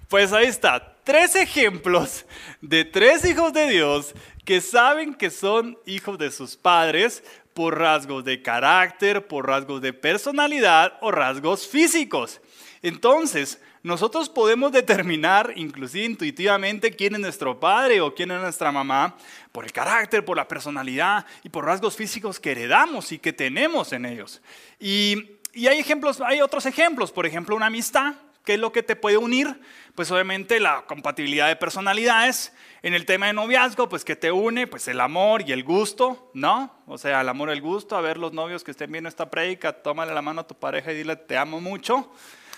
Pues 0.08 0.32
ahí 0.32 0.46
está, 0.46 0.96
tres 1.02 1.34
ejemplos 1.34 2.24
de 2.60 2.84
tres 2.84 3.24
hijos 3.24 3.52
de 3.52 3.68
Dios 3.68 4.14
que 4.44 4.60
saben 4.60 5.14
que 5.14 5.30
son 5.30 5.78
hijos 5.86 6.18
de 6.18 6.30
sus 6.30 6.56
padres 6.56 7.24
por 7.52 7.78
rasgos 7.78 8.22
de 8.22 8.42
carácter, 8.42 9.26
por 9.26 9.46
rasgos 9.46 9.80
de 9.80 9.92
personalidad 9.92 10.98
o 11.00 11.10
rasgos 11.10 11.66
físicos. 11.66 12.40
Entonces, 12.82 13.60
nosotros 13.86 14.28
podemos 14.28 14.72
determinar, 14.72 15.52
inclusive 15.54 16.06
intuitivamente, 16.06 16.90
quién 16.90 17.14
es 17.14 17.20
nuestro 17.20 17.60
padre 17.60 18.00
o 18.00 18.12
quién 18.12 18.32
es 18.32 18.40
nuestra 18.40 18.72
mamá 18.72 19.16
por 19.52 19.64
el 19.64 19.70
carácter, 19.70 20.24
por 20.24 20.36
la 20.36 20.48
personalidad 20.48 21.24
y 21.44 21.50
por 21.50 21.66
rasgos 21.66 21.94
físicos 21.94 22.40
que 22.40 22.50
heredamos 22.50 23.12
y 23.12 23.20
que 23.20 23.32
tenemos 23.32 23.92
en 23.92 24.06
ellos. 24.06 24.42
Y, 24.80 25.38
hay 25.54 25.78
ejemplos, 25.78 26.20
hay 26.20 26.40
otros 26.40 26.66
ejemplos, 26.66 27.12
por 27.12 27.26
ejemplo, 27.26 27.54
una 27.54 27.66
amistad. 27.66 28.14
¿Qué 28.44 28.54
es 28.54 28.60
lo 28.60 28.72
que 28.72 28.82
te 28.82 28.96
puede 28.96 29.18
unir? 29.18 29.60
Pues 29.94 30.10
obviamente 30.10 30.58
la 30.58 30.84
compatibilidad 30.86 31.46
de 31.46 31.54
personalidades. 31.54 32.52
En 32.82 32.92
el 32.92 33.06
tema 33.06 33.26
de 33.26 33.34
noviazgo, 33.34 33.88
pues 33.88 34.04
que 34.04 34.16
te 34.16 34.32
une, 34.32 34.66
pues 34.66 34.88
el 34.88 35.00
amor 35.00 35.48
y 35.48 35.52
el 35.52 35.62
gusto, 35.62 36.32
¿no? 36.34 36.74
O 36.88 36.98
sea, 36.98 37.20
el 37.20 37.28
amor 37.28 37.50
y 37.50 37.52
el 37.52 37.60
gusto. 37.60 37.96
A 37.96 38.00
ver, 38.00 38.18
los 38.18 38.32
novios 38.32 38.64
que 38.64 38.72
estén 38.72 38.90
viendo 38.90 39.08
esta 39.08 39.30
prédica, 39.30 39.72
tómale 39.72 40.12
la 40.12 40.22
mano 40.22 40.40
a 40.40 40.46
tu 40.48 40.56
pareja 40.56 40.90
y 40.90 40.96
dile, 40.96 41.14
te 41.14 41.36
amo 41.36 41.60
mucho. 41.60 42.12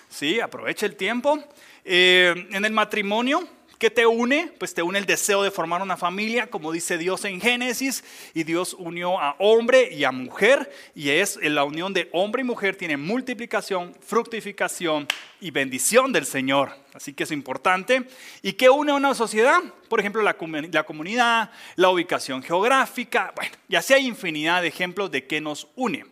¿Sí? 0.09 0.41
Aprovecha 0.41 0.87
el 0.87 0.97
tiempo. 0.97 1.43
Eh, 1.85 2.49
en 2.51 2.65
el 2.65 2.73
matrimonio, 2.73 3.49
¿qué 3.79 3.91
te 3.91 4.05
une? 4.07 4.53
Pues 4.59 4.75
te 4.75 4.83
une 4.83 4.99
el 4.99 5.07
deseo 5.07 5.43
de 5.43 5.51
formar 5.51 5.81
una 5.81 5.97
familia, 5.97 6.49
como 6.49 6.73
dice 6.73 6.99
Dios 6.99 7.25
en 7.25 7.41
Génesis, 7.41 8.05
y 8.35 8.45
Dios 8.45 8.75
unió 8.79 9.21
a 9.21 9.37
hombre 9.39 9.91
y 9.93 10.05
a 10.05 10.13
mujer, 10.13 10.71
y 10.95 11.11
es 11.11 11.39
la 11.43 11.65
unión 11.65 11.95
de 11.95 12.09
hombre 12.13 12.43
y 12.43 12.45
mujer 12.45 12.77
tiene 12.77 12.97
multiplicación, 12.97 13.95
fructificación 14.01 15.07
y 15.41 15.51
bendición 15.51 16.13
del 16.13 16.27
Señor. 16.27 16.73
Así 16.93 17.15
que 17.15 17.23
es 17.23 17.31
importante. 17.31 18.03
¿Y 18.43 18.55
qué 18.55 18.69
une 18.69 18.91
a 18.93 18.97
una 18.97 19.15
sociedad? 19.15 19.61
Por 19.89 20.01
ejemplo, 20.01 20.21
la, 20.23 20.37
la 20.73 20.85
comunidad, 20.85 21.51
la 21.77 21.91
ubicación 21.91 22.43
geográfica, 22.43 23.33
bueno, 23.37 23.53
y 23.69 23.77
así 23.77 23.95
hay 23.95 24.07
infinidad 24.07 24.63
de 24.63 24.69
ejemplos 24.69 25.11
de 25.11 25.27
qué 25.27 25.41
nos 25.41 25.69
une. 25.77 26.05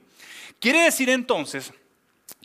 Quiere 0.61 0.85
decir 0.85 1.11
entonces 1.11 1.73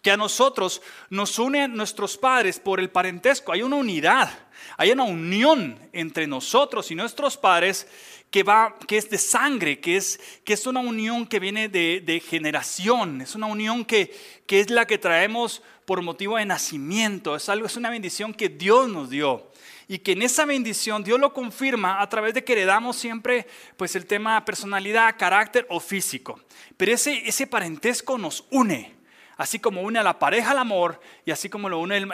que 0.01 0.11
a 0.11 0.17
nosotros 0.17 0.81
nos 1.09 1.37
une 1.37 1.61
a 1.61 1.67
nuestros 1.67 2.17
padres 2.17 2.59
por 2.59 2.79
el 2.79 2.89
parentesco. 2.89 3.51
Hay 3.51 3.61
una 3.61 3.75
unidad, 3.75 4.31
hay 4.77 4.91
una 4.91 5.03
unión 5.03 5.77
entre 5.93 6.27
nosotros 6.27 6.89
y 6.91 6.95
nuestros 6.95 7.37
padres 7.37 7.87
que, 8.31 8.43
va, 8.43 8.77
que 8.87 8.97
es 8.97 9.09
de 9.09 9.17
sangre, 9.17 9.79
que 9.79 9.97
es, 9.97 10.19
que 10.43 10.53
es 10.53 10.65
una 10.65 10.79
unión 10.79 11.27
que 11.27 11.39
viene 11.39 11.69
de, 11.69 12.01
de 12.03 12.19
generación, 12.19 13.21
es 13.21 13.35
una 13.35 13.47
unión 13.47 13.85
que, 13.85 14.15
que, 14.47 14.61
es 14.61 14.69
la 14.69 14.87
que 14.87 14.97
traemos 14.97 15.61
por 15.85 16.01
motivo 16.01 16.37
de 16.37 16.45
nacimiento, 16.45 17.35
es, 17.35 17.49
algo, 17.49 17.67
es 17.67 17.75
una 17.75 17.89
bendición 17.89 18.33
que 18.33 18.49
Dios 18.49 18.89
nos 18.89 19.09
dio. 19.09 19.51
Y 19.87 19.99
que 19.99 20.13
en 20.13 20.21
esa 20.21 20.45
bendición 20.45 21.03
Dios 21.03 21.19
lo 21.19 21.33
confirma 21.33 22.01
a 22.01 22.07
través 22.07 22.33
de 22.33 22.45
que 22.45 22.53
heredamos 22.53 22.95
siempre 22.95 23.45
pues 23.75 23.93
el 23.97 24.05
tema 24.05 24.45
personalidad, 24.45 25.17
carácter 25.19 25.65
o 25.69 25.81
físico. 25.81 26.39
Pero 26.77 26.93
ese, 26.93 27.27
ese 27.27 27.45
parentesco 27.45 28.17
nos 28.17 28.45
une 28.51 29.00
así 29.41 29.57
como 29.57 29.81
une 29.81 29.97
a 29.97 30.03
la 30.03 30.19
pareja 30.19 30.51
al 30.51 30.59
amor 30.59 31.01
y 31.25 31.31
así 31.31 31.49
como 31.49 31.67
lo 31.67 31.79
une 31.79 32.05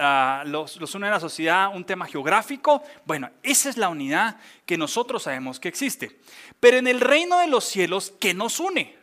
ah, 0.00 0.42
los, 0.44 0.78
los, 0.78 0.92
une 0.96 1.06
a 1.06 1.10
la 1.10 1.20
sociedad 1.20 1.72
un 1.72 1.84
tema 1.84 2.06
geográfico, 2.06 2.82
bueno, 3.04 3.30
esa 3.44 3.70
es 3.70 3.76
la 3.76 3.88
unidad 3.88 4.36
que 4.66 4.76
nosotros 4.76 5.22
sabemos 5.22 5.60
que 5.60 5.68
existe. 5.68 6.18
Pero 6.58 6.78
en 6.78 6.88
el 6.88 7.00
reino 7.00 7.38
de 7.38 7.46
los 7.46 7.64
cielos, 7.64 8.12
¿qué 8.18 8.34
nos 8.34 8.58
une? 8.58 8.96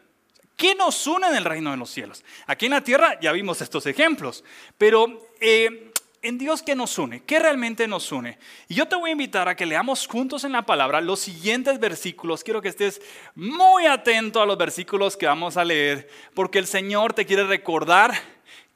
¿Qué 0.58 0.76
nos 0.76 1.08
une 1.08 1.28
en 1.28 1.36
el 1.38 1.46
reino 1.46 1.72
de 1.72 1.78
los 1.78 1.90
cielos? 1.90 2.26
Aquí 2.48 2.66
en 2.66 2.74
la 2.74 2.84
tierra 2.84 3.18
ya 3.22 3.32
vimos 3.32 3.62
estos 3.62 3.86
ejemplos, 3.86 4.44
pero 4.78 5.30
eh, 5.40 5.89
en 6.22 6.38
Dios 6.38 6.62
que 6.62 6.76
nos 6.76 6.98
une, 6.98 7.24
qué 7.24 7.40
realmente 7.40 7.88
nos 7.88 8.12
une. 8.12 8.38
Y 8.68 8.76
yo 8.76 8.88
te 8.88 8.96
voy 8.96 9.10
a 9.10 9.14
invitar 9.14 9.48
a 9.48 9.56
que 9.56 9.66
leamos 9.66 10.08
juntos 10.08 10.44
en 10.44 10.52
la 10.52 10.66
palabra 10.66 11.02
los 11.02 11.20
siguientes 11.20 11.80
versículos. 11.80 12.44
Quiero 12.44 12.62
que 12.62 12.68
estés 12.68 13.02
muy 13.36 13.86
atento 13.86 14.42
a 14.42 14.46
los 14.46 14.58
versículos 14.58 15.16
que 15.16 15.28
vamos 15.28 15.56
a 15.58 15.64
leer, 15.64 16.10
porque 16.34 16.60
el 16.60 16.68
Señor 16.68 17.14
te 17.14 17.26
quiere 17.26 17.46
recordar 17.46 18.14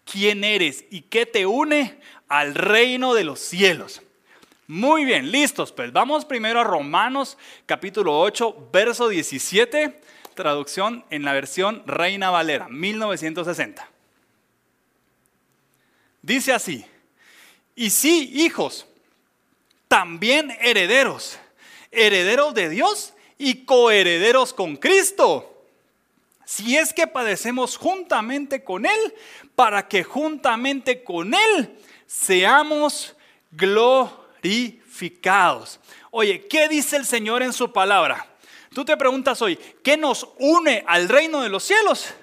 quién 0.05 0.43
eres 0.43 0.85
y 0.89 1.01
qué 1.01 1.25
te 1.25 1.45
une 1.45 1.99
al 2.29 2.55
reino 2.55 3.13
de 3.13 3.25
los 3.25 3.39
cielos. 3.39 4.01
Muy 4.67 5.03
bien, 5.03 5.31
listos, 5.31 5.73
pues 5.73 5.91
vamos 5.91 6.23
primero 6.23 6.61
a 6.61 6.63
Romanos 6.63 7.37
capítulo 7.65 8.17
8, 8.19 8.69
verso 8.71 9.09
17, 9.09 9.99
traducción 10.33 11.03
en 11.09 11.23
la 11.23 11.33
versión 11.33 11.83
Reina 11.85 12.29
Valera, 12.29 12.69
1960. 12.69 13.89
Dice 16.21 16.53
así. 16.53 16.85
Y 17.75 17.89
sí, 17.89 18.29
hijos, 18.33 18.85
también 19.87 20.55
herederos, 20.61 21.39
herederos 21.91 22.53
de 22.53 22.69
Dios 22.69 23.13
y 23.37 23.65
coherederos 23.65 24.53
con 24.53 24.75
Cristo. 24.75 25.49
Si 26.45 26.77
es 26.77 26.93
que 26.93 27.07
padecemos 27.07 27.77
juntamente 27.77 28.63
con 28.63 28.85
Él, 28.85 29.15
para 29.55 29.87
que 29.87 30.03
juntamente 30.03 31.03
con 31.03 31.33
Él 31.33 31.79
seamos 32.05 33.15
glorificados. 33.51 35.79
Oye, 36.11 36.45
¿qué 36.47 36.67
dice 36.67 36.97
el 36.97 37.05
Señor 37.05 37.41
en 37.41 37.53
su 37.53 37.71
palabra? 37.71 38.27
Tú 38.73 38.83
te 38.85 38.97
preguntas 38.97 39.41
hoy, 39.41 39.57
¿qué 39.83 39.97
nos 39.97 40.27
une 40.39 40.83
al 40.87 41.09
reino 41.09 41.41
de 41.41 41.49
los 41.49 41.63
cielos? 41.63 42.13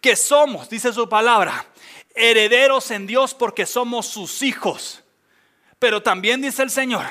Que 0.00 0.16
somos, 0.16 0.68
dice 0.68 0.92
su 0.92 1.08
palabra, 1.08 1.66
herederos 2.14 2.90
en 2.90 3.06
Dios 3.06 3.34
porque 3.34 3.66
somos 3.66 4.06
sus 4.06 4.42
hijos. 4.42 5.02
Pero 5.78 6.02
también 6.02 6.40
dice 6.40 6.62
el 6.62 6.70
Señor 6.70 7.04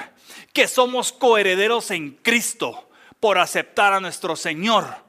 que 0.53 0.67
somos 0.67 1.11
coherederos 1.11 1.91
en 1.91 2.11
Cristo 2.11 2.89
por 3.19 3.37
aceptar 3.37 3.93
a 3.93 3.99
nuestro 3.99 4.35
Señor 4.35 5.03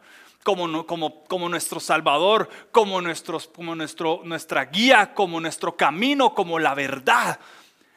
como, 0.45 1.49
nuestro 1.49 1.81
Salvador, 1.81 2.49
como, 2.71 3.01
nuestros, 3.01 3.49
como 3.49 3.75
nuestro, 3.75 4.21
nuestra 4.25 4.67
guía, 4.67 5.15
como 5.15 5.41
nuestro 5.41 5.75
camino, 5.75 6.35
como 6.35 6.59
la 6.59 6.75
verdad. 6.75 7.41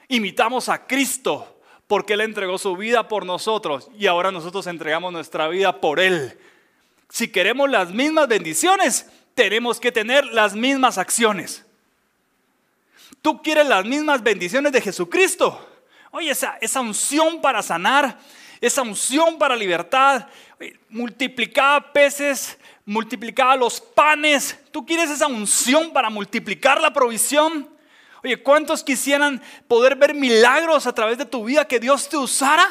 Imitamos 0.08 0.70
a 0.70 0.88
Cristo 0.88 1.60
porque 1.88 2.14
Él 2.14 2.22
entregó 2.22 2.58
su 2.58 2.76
vida 2.78 3.08
por 3.10 3.26
nosotros 3.26 3.90
y 3.98 4.08
ahora 4.08 4.32
nosotros 4.32 4.66
entregamos 4.68 5.12
nuestra 5.12 5.50
vida 5.50 5.82
por 5.82 6.00
Él. 6.00 6.38
Si 7.10 7.30
queremos 7.30 7.70
las 7.70 7.92
mismas 7.92 8.30
bendiciones, 8.30 9.08
tenemos 9.36 9.80
que 9.80 9.92
tener 9.92 10.26
las 10.26 10.56
mismas 10.56 10.98
acciones. 10.98 11.67
Tú 13.22 13.42
quieres 13.42 13.68
las 13.68 13.86
mismas 13.86 14.24
bendiciones 14.24 14.72
de 14.72 14.82
Jesucristo. 14.82 15.68
Oye, 16.12 16.32
esa, 16.32 16.58
esa 16.62 16.82
unción 16.82 17.42
para 17.42 17.62
sanar, 17.62 18.18
esa 18.62 18.82
unción 18.82 19.38
para 19.38 19.56
libertad, 19.56 20.28
multiplicaba 20.90 21.92
peces, 21.94 22.58
multiplicaba 22.86 23.56
los 23.56 23.82
panes. 23.82 24.58
¿Tú 24.72 24.86
quieres 24.86 25.10
esa 25.10 25.28
unción 25.28 25.92
para 25.92 26.10
multiplicar 26.10 26.82
la 26.82 26.94
provisión? 26.94 27.70
Oye, 28.24 28.42
¿cuántos 28.42 28.84
quisieran 28.84 29.42
poder 29.68 29.96
ver 29.96 30.14
milagros 30.14 30.88
a 30.88 30.94
través 30.94 31.18
de 31.18 31.26
tu 31.26 31.44
vida 31.44 31.68
que 31.68 31.80
Dios 31.80 32.10
te 32.10 32.18
usara? 32.18 32.68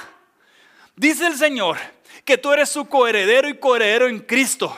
Dice 0.97 1.27
el 1.27 1.37
Señor 1.37 1.77
que 2.25 2.39
tú 2.39 2.53
eres 2.53 2.71
su 2.71 2.87
coheredero 2.87 3.49
y 3.49 3.59
coheredero 3.59 4.09
en 4.09 4.19
Cristo. 4.21 4.77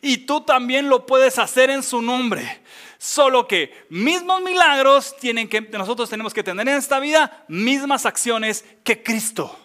Y 0.00 0.18
tú 0.18 0.42
también 0.42 0.88
lo 0.88 1.06
puedes 1.06 1.38
hacer 1.38 1.70
en 1.70 1.82
su 1.82 2.02
nombre. 2.02 2.61
Solo 3.02 3.48
que 3.48 3.84
mismos 3.88 4.40
milagros 4.42 5.16
tienen 5.16 5.48
que 5.48 5.60
nosotros 5.60 6.08
tenemos 6.08 6.32
que 6.32 6.44
tener 6.44 6.68
en 6.68 6.76
esta 6.76 7.00
vida, 7.00 7.44
mismas 7.48 8.06
acciones 8.06 8.64
que 8.84 9.02
Cristo. 9.02 9.58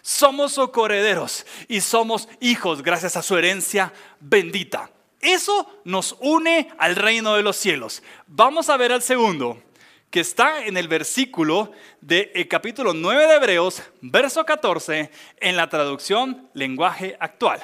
Somos 0.00 0.52
socorrederos 0.52 1.44
y 1.66 1.80
somos 1.80 2.28
hijos 2.38 2.82
gracias 2.82 3.16
a 3.16 3.22
su 3.22 3.36
herencia 3.36 3.92
bendita. 4.20 4.92
Eso 5.20 5.68
nos 5.82 6.14
une 6.20 6.72
al 6.78 6.94
reino 6.94 7.34
de 7.34 7.42
los 7.42 7.56
cielos. 7.56 8.00
Vamos 8.28 8.68
a 8.68 8.76
ver 8.76 8.92
al 8.92 9.02
segundo, 9.02 9.60
que 10.08 10.20
está 10.20 10.64
en 10.64 10.76
el 10.76 10.86
versículo 10.86 11.72
del 12.00 12.30
de 12.32 12.46
capítulo 12.46 12.94
9 12.94 13.26
de 13.26 13.34
Hebreos, 13.34 13.82
verso 14.02 14.46
14, 14.46 15.10
en 15.40 15.56
la 15.56 15.68
traducción 15.68 16.48
lenguaje 16.54 17.16
actual. 17.18 17.60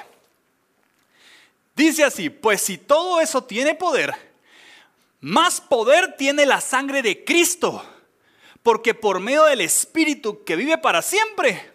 Dice 1.73 2.03
así, 2.03 2.29
pues 2.29 2.61
si 2.61 2.77
todo 2.77 3.21
eso 3.21 3.45
tiene 3.45 3.75
poder, 3.75 4.34
más 5.25 5.59
poder 5.59 6.17
tiene 6.17 6.45
la 6.45 6.61
sangre 6.61 7.01
de 7.01 7.25
Cristo, 7.25 7.83
porque 8.61 8.93
por 8.93 9.19
medio 9.19 9.45
del 9.45 9.61
Espíritu 9.61 10.43
que 10.43 10.55
vive 10.55 10.77
para 10.77 11.01
siempre, 11.01 11.71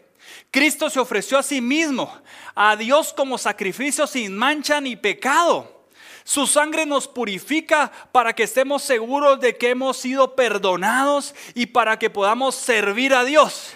Cristo 0.53 0.89
se 0.89 1.01
ofreció 1.01 1.37
a 1.37 1.43
sí 1.43 1.61
mismo, 1.61 2.17
a 2.55 2.77
Dios 2.77 3.13
como 3.13 3.39
sacrificio 3.39 4.07
sin 4.07 4.37
mancha 4.37 4.81
ni 4.81 4.95
pecado. 4.95 5.85
Su 6.23 6.47
sangre 6.47 6.87
nos 6.87 7.09
purifica 7.09 7.91
para 8.13 8.35
que 8.35 8.45
estemos 8.45 8.85
seguros 8.85 9.41
de 9.41 9.57
que 9.57 9.71
hemos 9.71 9.97
sido 9.97 10.37
perdonados 10.37 11.35
y 11.55 11.67
para 11.67 11.99
que 11.99 12.09
podamos 12.09 12.55
servir 12.55 13.13
a 13.15 13.25
Dios, 13.25 13.73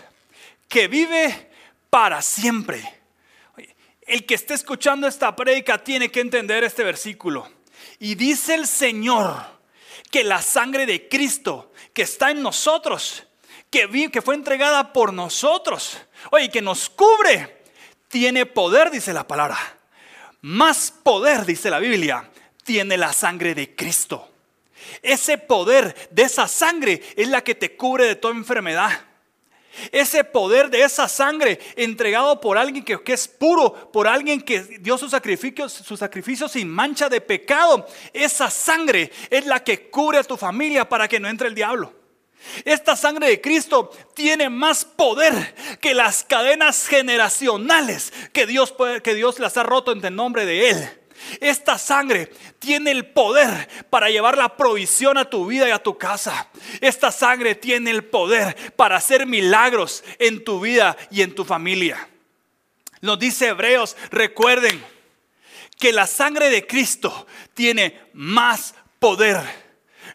que 0.68 0.86
vive 0.86 1.50
para 1.90 2.22
siempre. 2.22 3.00
El 4.02 4.24
que 4.24 4.36
esté 4.36 4.54
escuchando 4.54 5.08
esta 5.08 5.34
prédica 5.34 5.82
tiene 5.82 6.12
que 6.12 6.20
entender 6.20 6.62
este 6.62 6.84
versículo. 6.84 7.50
Y 7.98 8.14
dice 8.14 8.54
el 8.54 8.68
Señor, 8.68 9.53
que 10.14 10.22
la 10.22 10.40
sangre 10.40 10.86
de 10.86 11.08
Cristo 11.08 11.72
que 11.92 12.02
está 12.02 12.30
en 12.30 12.40
nosotros, 12.40 13.24
que, 13.68 14.08
que 14.12 14.22
fue 14.22 14.36
entregada 14.36 14.92
por 14.92 15.12
nosotros, 15.12 15.98
oye, 16.30 16.50
que 16.50 16.62
nos 16.62 16.88
cubre, 16.88 17.64
tiene 18.06 18.46
poder, 18.46 18.92
dice 18.92 19.12
la 19.12 19.26
palabra. 19.26 19.58
Más 20.40 20.92
poder, 20.92 21.44
dice 21.44 21.68
la 21.68 21.80
Biblia, 21.80 22.30
tiene 22.62 22.96
la 22.96 23.12
sangre 23.12 23.56
de 23.56 23.74
Cristo. 23.74 24.30
Ese 25.02 25.36
poder 25.36 26.08
de 26.12 26.22
esa 26.22 26.46
sangre 26.46 27.02
es 27.16 27.26
la 27.26 27.42
que 27.42 27.56
te 27.56 27.76
cubre 27.76 28.04
de 28.04 28.14
toda 28.14 28.34
enfermedad. 28.34 28.92
Ese 29.92 30.24
poder 30.24 30.70
de 30.70 30.82
esa 30.82 31.08
sangre 31.08 31.58
entregado 31.76 32.40
por 32.40 32.58
alguien 32.58 32.84
que, 32.84 33.12
es 33.12 33.28
puro, 33.28 33.90
por 33.92 34.06
alguien 34.06 34.40
que 34.40 34.60
dio 34.80 34.98
su 34.98 35.08
sacrificio, 35.08 35.68
su 35.68 35.96
sacrificio 35.96 36.48
sin 36.48 36.68
mancha 36.68 37.08
de 37.08 37.20
pecado. 37.20 37.86
Esa 38.12 38.50
sangre 38.50 39.10
es 39.30 39.46
la 39.46 39.62
que 39.62 39.90
cubre 39.90 40.18
a 40.18 40.24
tu 40.24 40.36
familia 40.36 40.88
para 40.88 41.08
que 41.08 41.20
no 41.20 41.28
entre 41.28 41.48
el 41.48 41.54
diablo. 41.54 41.92
Esta 42.64 42.94
sangre 42.94 43.28
de 43.28 43.40
Cristo 43.40 43.90
tiene 44.14 44.50
más 44.50 44.84
poder 44.84 45.54
que 45.80 45.94
las 45.94 46.24
cadenas 46.24 46.86
generacionales 46.86 48.12
que 48.32 48.46
Dios, 48.46 48.74
que 49.02 49.14
Dios 49.14 49.38
las 49.38 49.56
ha 49.56 49.62
roto 49.62 49.92
en 49.92 50.04
el 50.04 50.14
nombre 50.14 50.44
de 50.44 50.70
Él. 50.70 51.03
Esta 51.40 51.78
sangre 51.78 52.32
tiene 52.58 52.90
el 52.90 53.06
poder 53.06 53.68
para 53.90 54.10
llevar 54.10 54.36
la 54.36 54.56
provisión 54.56 55.18
a 55.18 55.28
tu 55.28 55.46
vida 55.46 55.68
y 55.68 55.72
a 55.72 55.82
tu 55.82 55.98
casa. 55.98 56.48
Esta 56.80 57.10
sangre 57.12 57.54
tiene 57.54 57.90
el 57.90 58.04
poder 58.04 58.72
para 58.76 58.96
hacer 58.96 59.26
milagros 59.26 60.04
en 60.18 60.44
tu 60.44 60.60
vida 60.60 60.96
y 61.10 61.22
en 61.22 61.34
tu 61.34 61.44
familia. 61.44 62.08
Nos 63.00 63.18
dice 63.18 63.48
Hebreos, 63.48 63.96
recuerden 64.10 64.82
que 65.78 65.92
la 65.92 66.06
sangre 66.06 66.50
de 66.50 66.66
Cristo 66.66 67.26
tiene 67.52 68.00
más 68.12 68.74
poder. 68.98 69.38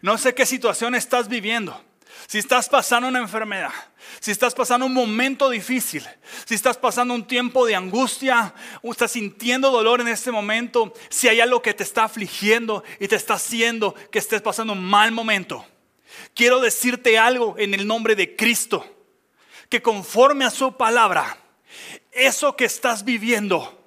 No 0.02 0.18
sé 0.18 0.34
qué 0.34 0.46
situación 0.46 0.94
estás 0.94 1.28
viviendo. 1.28 1.84
Si 2.26 2.38
estás 2.38 2.68
pasando 2.68 3.08
una 3.08 3.18
enfermedad, 3.18 3.72
si 4.20 4.30
estás 4.30 4.54
pasando 4.54 4.84
un 4.84 4.92
momento 4.92 5.48
difícil, 5.48 6.06
si 6.44 6.54
estás 6.54 6.76
pasando 6.76 7.14
un 7.14 7.26
tiempo 7.26 7.64
de 7.64 7.74
angustia, 7.74 8.54
o 8.82 8.92
estás 8.92 9.12
sintiendo 9.12 9.70
dolor 9.70 10.02
en 10.02 10.08
este 10.08 10.30
momento, 10.30 10.92
si 11.08 11.28
hay 11.28 11.40
algo 11.40 11.62
que 11.62 11.72
te 11.72 11.82
está 11.82 12.04
afligiendo 12.04 12.84
y 13.00 13.08
te 13.08 13.16
está 13.16 13.34
haciendo 13.34 13.94
que 14.10 14.18
estés 14.18 14.42
pasando 14.42 14.74
un 14.74 14.84
mal 14.84 15.10
momento, 15.10 15.64
quiero 16.34 16.60
decirte 16.60 17.18
algo 17.18 17.54
en 17.58 17.72
el 17.72 17.86
nombre 17.86 18.14
de 18.14 18.36
Cristo, 18.36 18.84
que 19.70 19.80
conforme 19.80 20.44
a 20.44 20.50
su 20.50 20.76
palabra, 20.76 21.38
eso 22.12 22.56
que 22.56 22.66
estás 22.66 23.04
viviendo 23.04 23.82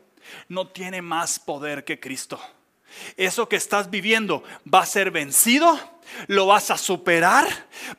no 0.48 0.68
tiene 0.68 1.04
más 1.04 1.38
poder 1.38 1.84
que 1.84 2.00
Cristo. 2.00 2.42
Eso 3.18 3.48
que 3.50 3.56
estás 3.56 3.90
viviendo 3.90 4.44
va 4.72 4.82
a 4.82 4.86
ser 4.86 5.12
vencido, 5.12 5.80
lo 6.28 6.48
vas 6.48 6.72
a 6.72 6.78
superar, 6.78 7.48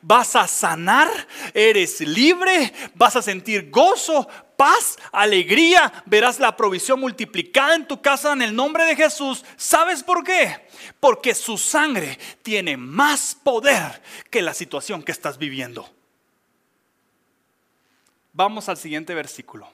vas 0.01 0.35
a 0.35 0.47
sanar, 0.47 1.09
eres 1.53 2.01
libre, 2.01 2.73
vas 2.93 3.15
a 3.15 3.21
sentir 3.21 3.69
gozo, 3.69 4.27
paz, 4.57 4.97
alegría, 5.11 6.03
verás 6.05 6.39
la 6.39 6.55
provisión 6.55 6.99
multiplicada 6.99 7.75
en 7.75 7.87
tu 7.87 8.01
casa 8.01 8.33
en 8.33 8.41
el 8.41 8.55
nombre 8.55 8.85
de 8.85 8.95
Jesús. 8.95 9.43
¿Sabes 9.57 10.03
por 10.03 10.23
qué? 10.23 10.67
Porque 10.99 11.33
su 11.35 11.57
sangre 11.57 12.17
tiene 12.41 12.77
más 12.77 13.35
poder 13.35 14.01
que 14.29 14.41
la 14.41 14.53
situación 14.53 15.03
que 15.03 15.11
estás 15.11 15.37
viviendo. 15.37 15.89
Vamos 18.33 18.67
al 18.67 18.77
siguiente 18.77 19.13
versículo. 19.13 19.71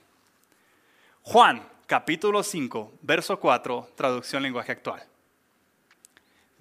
Juan 1.23 1.67
capítulo 1.87 2.41
5, 2.41 2.93
verso 3.01 3.39
4, 3.39 3.91
traducción 3.95 4.43
lenguaje 4.43 4.71
actual. 4.71 5.10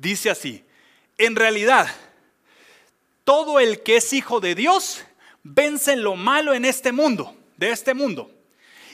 Dice 0.01 0.31
así, 0.31 0.65
en 1.19 1.37
realidad, 1.37 1.87
todo 3.23 3.61
el 3.61 3.83
que 3.83 3.97
es 3.97 4.15
hijo 4.15 4.41
de 4.41 4.55
Dios 4.55 5.05
vence 5.43 5.95
lo 5.95 6.17
malo 6.17 6.55
en 6.55 6.65
este 6.65 6.91
mundo, 6.91 7.37
de 7.59 7.71
este 7.71 7.93
mundo. 7.93 8.31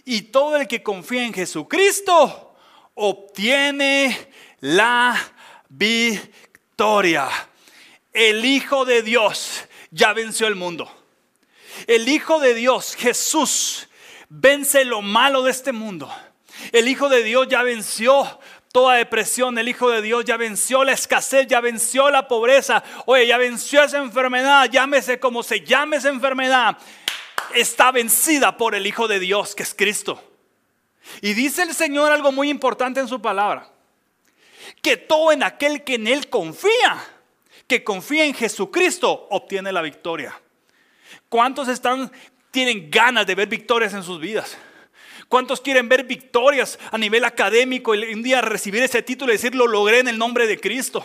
Y 0.05 0.23
todo 0.23 0.57
el 0.57 0.67
que 0.67 0.83
confía 0.83 1.25
en 1.25 1.33
Jesucristo 1.33 2.57
obtiene 2.95 4.31
la 4.59 5.17
victoria. 5.69 7.29
El 8.13 8.45
Hijo 8.45 8.85
de 8.85 9.03
Dios 9.03 9.65
ya 9.93 10.13
venció 10.13 10.49
el 10.49 10.57
mundo. 10.57 10.91
El 11.87 12.09
Hijo 12.09 12.41
de 12.41 12.55
Dios, 12.55 12.97
Jesús, 12.97 13.89
vence 14.29 14.85
lo 14.85 15.03
malo 15.03 15.45
de 15.45 15.53
este 15.53 15.71
mundo. 15.71 16.13
El 16.73 16.89
Hijo 16.89 17.09
de 17.09 17.23
Dios 17.23 17.47
ya 17.49 17.63
venció 17.63 18.41
toda 18.77 18.97
depresión. 18.97 19.57
El 19.57 19.71
Hijo 19.71 19.89
de 19.89 20.03
Dios 20.03 20.27
ya 20.27 20.37
venció 20.37 20.85
la 20.85 20.93
escasez, 20.93 21.47
ya 21.47 21.63
venció 21.63 22.11
la 22.11 22.29
pobreza. 22.29 22.85
Oye, 23.07 23.27
ya 23.27 23.39
venció 23.39 23.83
esa 23.83 23.97
enfermedad. 23.97 24.69
Llámese 24.71 25.19
como 25.19 25.43
se 25.43 25.63
llame 25.63 25.97
esa 25.97 26.11
enfermedad. 26.11 26.77
Está 27.55 27.91
vencida 27.91 28.59
por 28.59 28.75
el 28.75 28.87
Hijo 28.87 29.09
de 29.09 29.19
Dios, 29.19 29.55
que 29.55 29.63
es 29.63 29.73
Cristo. 29.73 30.23
Y 31.23 31.33
dice 31.33 31.63
el 31.63 31.73
Señor 31.73 32.13
algo 32.13 32.33
muy 32.33 32.51
importante 32.51 33.01
en 33.01 33.09
su 33.09 33.19
palabra. 33.23 33.67
Que 34.83 34.99
todo 34.99 35.33
en 35.33 35.43
aquel 35.43 35.83
que 35.83 35.95
en 35.95 36.07
Él 36.07 36.29
confía, 36.29 37.03
que 37.67 37.83
confía 37.83 38.27
en 38.27 38.35
Jesucristo, 38.35 39.27
obtiene 39.31 39.73
la 39.73 39.81
victoria. 39.81 40.39
¿Cuántos 41.31 41.69
están, 41.69 42.13
tienen 42.51 42.91
ganas 42.91 43.27
de 43.27 43.37
ver 43.37 43.49
victorias 43.49 43.95
en 43.95 44.03
sus 44.03 44.21
vidas? 44.21 44.59
¿Cuántos 45.29 45.61
quieren 45.61 45.89
ver 45.89 46.05
victorias 46.05 46.79
a 46.91 46.99
nivel 46.99 47.25
académico 47.25 47.95
y 47.95 48.15
un 48.15 48.23
día 48.23 48.41
recibir 48.41 48.83
ese 48.83 49.03
título 49.03 49.33
y 49.33 49.37
decir 49.37 49.55
lo 49.55 49.67
logré 49.67 49.99
en 49.99 50.09
el 50.09 50.19
nombre 50.19 50.47
de 50.47 50.61
Cristo? 50.61 51.05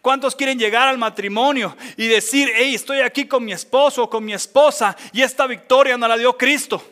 ¿Cuántos 0.00 0.34
quieren 0.34 0.58
llegar 0.58 0.88
al 0.88 0.96
matrimonio 0.96 1.76
y 1.96 2.06
decir, 2.06 2.50
hey, 2.54 2.74
estoy 2.74 3.00
aquí 3.00 3.26
con 3.26 3.44
mi 3.44 3.52
esposo 3.52 4.04
o 4.04 4.10
con 4.10 4.24
mi 4.24 4.32
esposa 4.32 4.96
y 5.12 5.22
esta 5.22 5.46
victoria 5.46 5.98
no 5.98 6.08
la 6.08 6.16
dio 6.16 6.36
Cristo? 6.36 6.82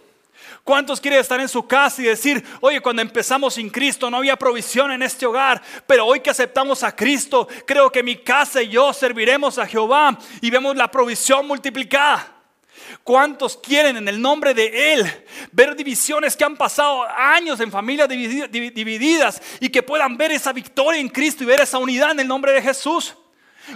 ¿Cuántos 0.63 1.01
quieren 1.01 1.21
estar 1.21 1.41
en 1.41 1.49
su 1.49 1.67
casa 1.67 2.03
y 2.03 2.05
decir, 2.05 2.45
oye, 2.61 2.81
cuando 2.81 3.01
empezamos 3.01 3.55
sin 3.55 3.71
Cristo 3.71 4.11
no 4.11 4.19
había 4.19 4.37
provisión 4.37 4.93
en 4.93 5.03
este 5.03 5.25
hogar, 5.25 5.63
pero 5.87 6.05
hoy 6.05 6.21
que 6.21 6.31
aceptamos 6.31 6.83
a 6.83 6.95
Cristo, 6.95 7.49
creo 7.67 7.91
que 7.91 8.03
mi 8.03 8.17
casa 8.17 8.63
y 8.63 8.69
yo 8.69 8.93
serviremos 8.93 9.59
a 9.59 9.67
Jehová 9.67 10.19
y 10.43 10.51
vemos 10.51 10.77
la 10.77 10.91
provisión 10.91 11.47
multiplicada? 11.47 12.40
¿Cuántos 13.05 13.57
quieren 13.57 13.97
en 13.97 14.09
el 14.09 14.21
nombre 14.21 14.55
de 14.55 14.93
Él 14.93 15.25
ver 15.53 15.77
divisiones 15.77 16.37
que 16.37 16.45
han 16.45 16.57
pasado 16.57 17.05
años 17.05 17.61
en 17.61 17.71
familias 17.71 18.09
divididas 18.09 19.41
y 19.61 19.69
que 19.69 19.83
puedan 19.83 20.17
ver 20.17 20.33
esa 20.33 20.53
victoria 20.53 21.01
en 21.01 21.09
Cristo 21.09 21.43
y 21.43 21.47
ver 21.47 21.61
esa 21.61 21.79
unidad 21.79 22.13
en 22.13 22.21
el 22.21 22.29
nombre 22.29 22.53
de 22.53 22.63
Jesús? 22.63 23.15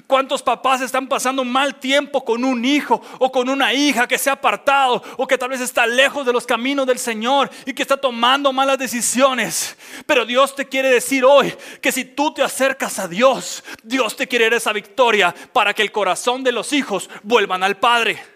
¿Cuántos 0.07 0.43
papás 0.43 0.81
están 0.81 1.07
pasando 1.07 1.45
mal 1.45 1.77
tiempo 1.77 2.25
con 2.25 2.45
un 2.45 2.65
hijo 2.65 3.01
o 3.19 3.31
con 3.31 3.49
una 3.49 3.73
hija 3.73 4.09
que 4.09 4.19
se 4.19 4.31
ha 4.31 4.35
apartado 4.35 5.03
o 5.17 5.27
que 5.27 5.39
tal 5.39 5.51
vez 5.51 5.61
está 5.61 5.87
lejos 5.87 6.27
de 6.27 6.33
los 6.33 6.47
caminos 6.47 6.87
del 6.87 6.99
Señor 6.99 7.51
y 7.65 7.73
que 7.73 7.83
está 7.83 7.97
tomando 7.97 8.53
malas 8.53 8.79
decisiones? 8.79 9.77
Pero 10.07 10.25
Dios 10.25 10.55
te 10.55 10.67
quiere 10.67 10.89
decir 10.89 11.25
hoy 11.25 11.55
que 11.81 11.93
si 11.93 12.05
tú 12.05 12.33
te 12.33 12.43
acercas 12.43 12.99
a 12.99 13.09
Dios, 13.09 13.63
Dios 13.83 14.17
te 14.17 14.27
quiere 14.27 14.47
dar 14.47 14.55
esa 14.55 14.73
victoria 14.73 15.35
para 15.53 15.75
que 15.75 15.83
el 15.83 15.93
corazón 15.93 16.43
de 16.43 16.53
los 16.53 16.73
hijos 16.73 17.09
vuelvan 17.23 17.63
al 17.63 17.77
Padre. 17.77 18.34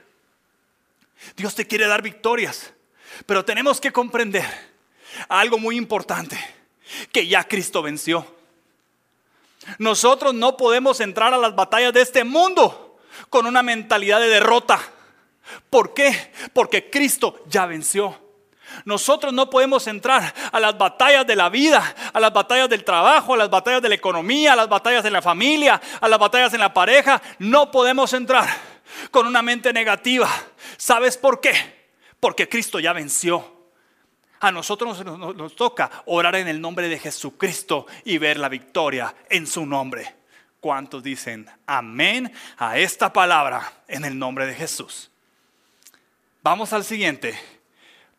Dios 1.37 1.55
te 1.55 1.67
quiere 1.67 1.87
dar 1.87 2.03
victorias, 2.03 2.73
pero 3.27 3.45
tenemos 3.45 3.81
que 3.81 3.93
comprender 3.93 4.45
algo 5.29 5.59
muy 5.59 5.77
importante, 5.77 6.39
que 7.13 7.27
ya 7.27 7.45
Cristo 7.45 7.83
venció. 7.83 8.27
Nosotros 9.79 10.35
no 10.35 10.57
podemos 10.57 11.01
entrar 11.01 11.35
a 11.35 11.39
las 11.39 11.55
batallas 11.55 11.93
de 11.93 12.01
este 12.01 12.25
mundo 12.25 12.99
con 13.29 13.47
una 13.47 13.63
mentalidad 13.63 14.21
de 14.21 14.29
derrota. 14.29 14.81
¿Por 15.69 15.95
qué? 15.95 16.33
Porque 16.53 16.89
Cristo 16.91 17.43
ya 17.47 17.67
venció. 17.67 18.19
Nosotros 18.85 19.33
no 19.33 19.49
podemos 19.51 19.87
entrar 19.87 20.35
a 20.53 20.61
las 20.61 20.77
batallas 20.77 21.27
de 21.27 21.37
la 21.37 21.49
vida, 21.49 21.95
a 22.13 22.21
las 22.21 22.33
batallas 22.33 22.69
del 22.69 22.85
trabajo, 22.85 23.35
a 23.35 23.37
las 23.37 23.51
batallas 23.51 23.83
de 23.83 23.89
la 23.89 23.95
economía, 23.95 24.53
a 24.53 24.57
las 24.57 24.69
batallas 24.69 25.03
de 25.03 25.11
la 25.11 25.23
familia, 25.23 25.81
a 26.01 26.09
las 26.09 26.19
batallas 26.19 26.53
en 26.55 26.61
la 26.61 26.73
pareja. 26.73 27.21
No 27.39 27.71
podemos 27.71 28.13
entrar 28.13 28.47
con 29.11 29.27
una 29.27 29.43
mente 29.43 29.73
negativa. 29.73 30.29
¿Sabes 30.77 31.17
por 31.17 31.41
qué? 31.41 31.53
Porque 32.21 32.49
Cristo 32.49 32.81
ya 32.81 32.93
venció. 32.93 33.57
A 34.41 34.53
nosotros 34.53 35.05
nos, 35.05 35.57
toca 35.57 35.91
orar 36.07 36.37
en 36.37 36.47
el 36.47 36.61
nombre 36.61 36.89
de 36.89 36.99
Jesucristo 36.99 37.87
y 38.05 38.19
ver 38.19 38.39
la 38.39 38.49
victoria 38.49 39.15
en 39.29 39.47
su 39.47 39.67
nombre. 39.67 40.15
¿Cuántos 40.61 41.03
dicen 41.03 41.49
amén 41.67 42.33
a 42.57 42.79
esta 42.79 43.13
palabra 43.13 43.83
en 43.89 44.05
el 44.05 44.19
nombre 44.19 44.47
de 44.47 44.55
Jesús? 44.55 45.11
Vamos 46.43 46.73
al 46.73 46.85
siguiente. 46.85 47.39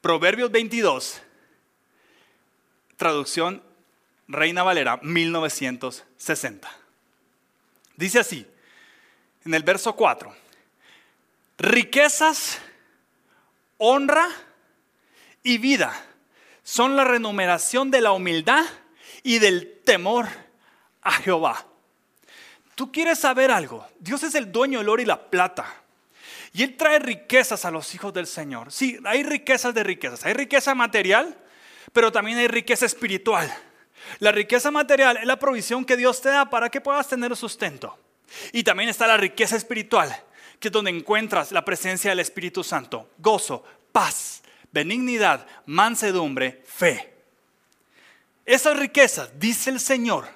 Proverbios 0.01 0.51
22, 0.51 1.21
traducción 2.95 3.63
Reina 4.27 4.63
Valera 4.63 4.99
1960. 5.01 6.69
Dice 7.95 8.19
así, 8.19 8.45
en 9.45 9.53
el 9.53 9.63
verso 9.63 9.95
4 9.95 10.48
riquezas, 11.59 12.59
honra 13.77 14.27
y 15.43 15.57
vida 15.57 15.93
son 16.63 16.95
la 16.95 17.03
renumeración 17.03 17.91
de 17.91 18.01
la 18.01 18.11
humildad 18.11 18.65
y 19.23 19.39
del 19.39 19.81
temor 19.83 20.27
a 21.01 21.11
Jehová. 21.11 21.65
Tú 22.75 22.91
quieres 22.91 23.19
saber 23.19 23.51
algo. 23.51 23.85
Dios 23.99 24.23
es 24.23 24.35
el 24.35 24.51
dueño 24.51 24.79
del 24.79 24.89
oro 24.89 25.01
y 25.01 25.05
la 25.05 25.29
plata. 25.29 25.65
Y 26.53 26.63
Él 26.63 26.77
trae 26.77 26.99
riquezas 26.99 27.65
a 27.65 27.71
los 27.71 27.93
hijos 27.93 28.13
del 28.13 28.27
Señor. 28.27 28.71
Sí, 28.71 28.97
hay 29.05 29.23
riquezas 29.23 29.73
de 29.73 29.83
riquezas. 29.83 30.25
Hay 30.25 30.33
riqueza 30.33 30.73
material, 30.75 31.37
pero 31.91 32.11
también 32.11 32.37
hay 32.37 32.47
riqueza 32.47 32.85
espiritual. 32.85 33.53
La 34.19 34.31
riqueza 34.31 34.71
material 34.71 35.17
es 35.17 35.25
la 35.25 35.37
provisión 35.37 35.85
que 35.85 35.97
Dios 35.97 36.21
te 36.21 36.29
da 36.29 36.49
para 36.49 36.69
que 36.69 36.81
puedas 36.81 37.07
tener 37.07 37.35
sustento. 37.35 37.97
Y 38.53 38.63
también 38.63 38.89
está 38.89 39.07
la 39.07 39.17
riqueza 39.17 39.55
espiritual, 39.55 40.15
que 40.59 40.67
es 40.67 40.71
donde 40.71 40.91
encuentras 40.91 41.51
la 41.51 41.63
presencia 41.63 42.09
del 42.09 42.19
Espíritu 42.19 42.63
Santo, 42.63 43.09
gozo, 43.17 43.63
paz, 43.91 44.41
benignidad, 44.71 45.47
mansedumbre, 45.65 46.61
fe. 46.65 47.13
Esas 48.45 48.77
riquezas, 48.77 49.39
dice 49.39 49.69
el 49.69 49.79
Señor, 49.79 50.27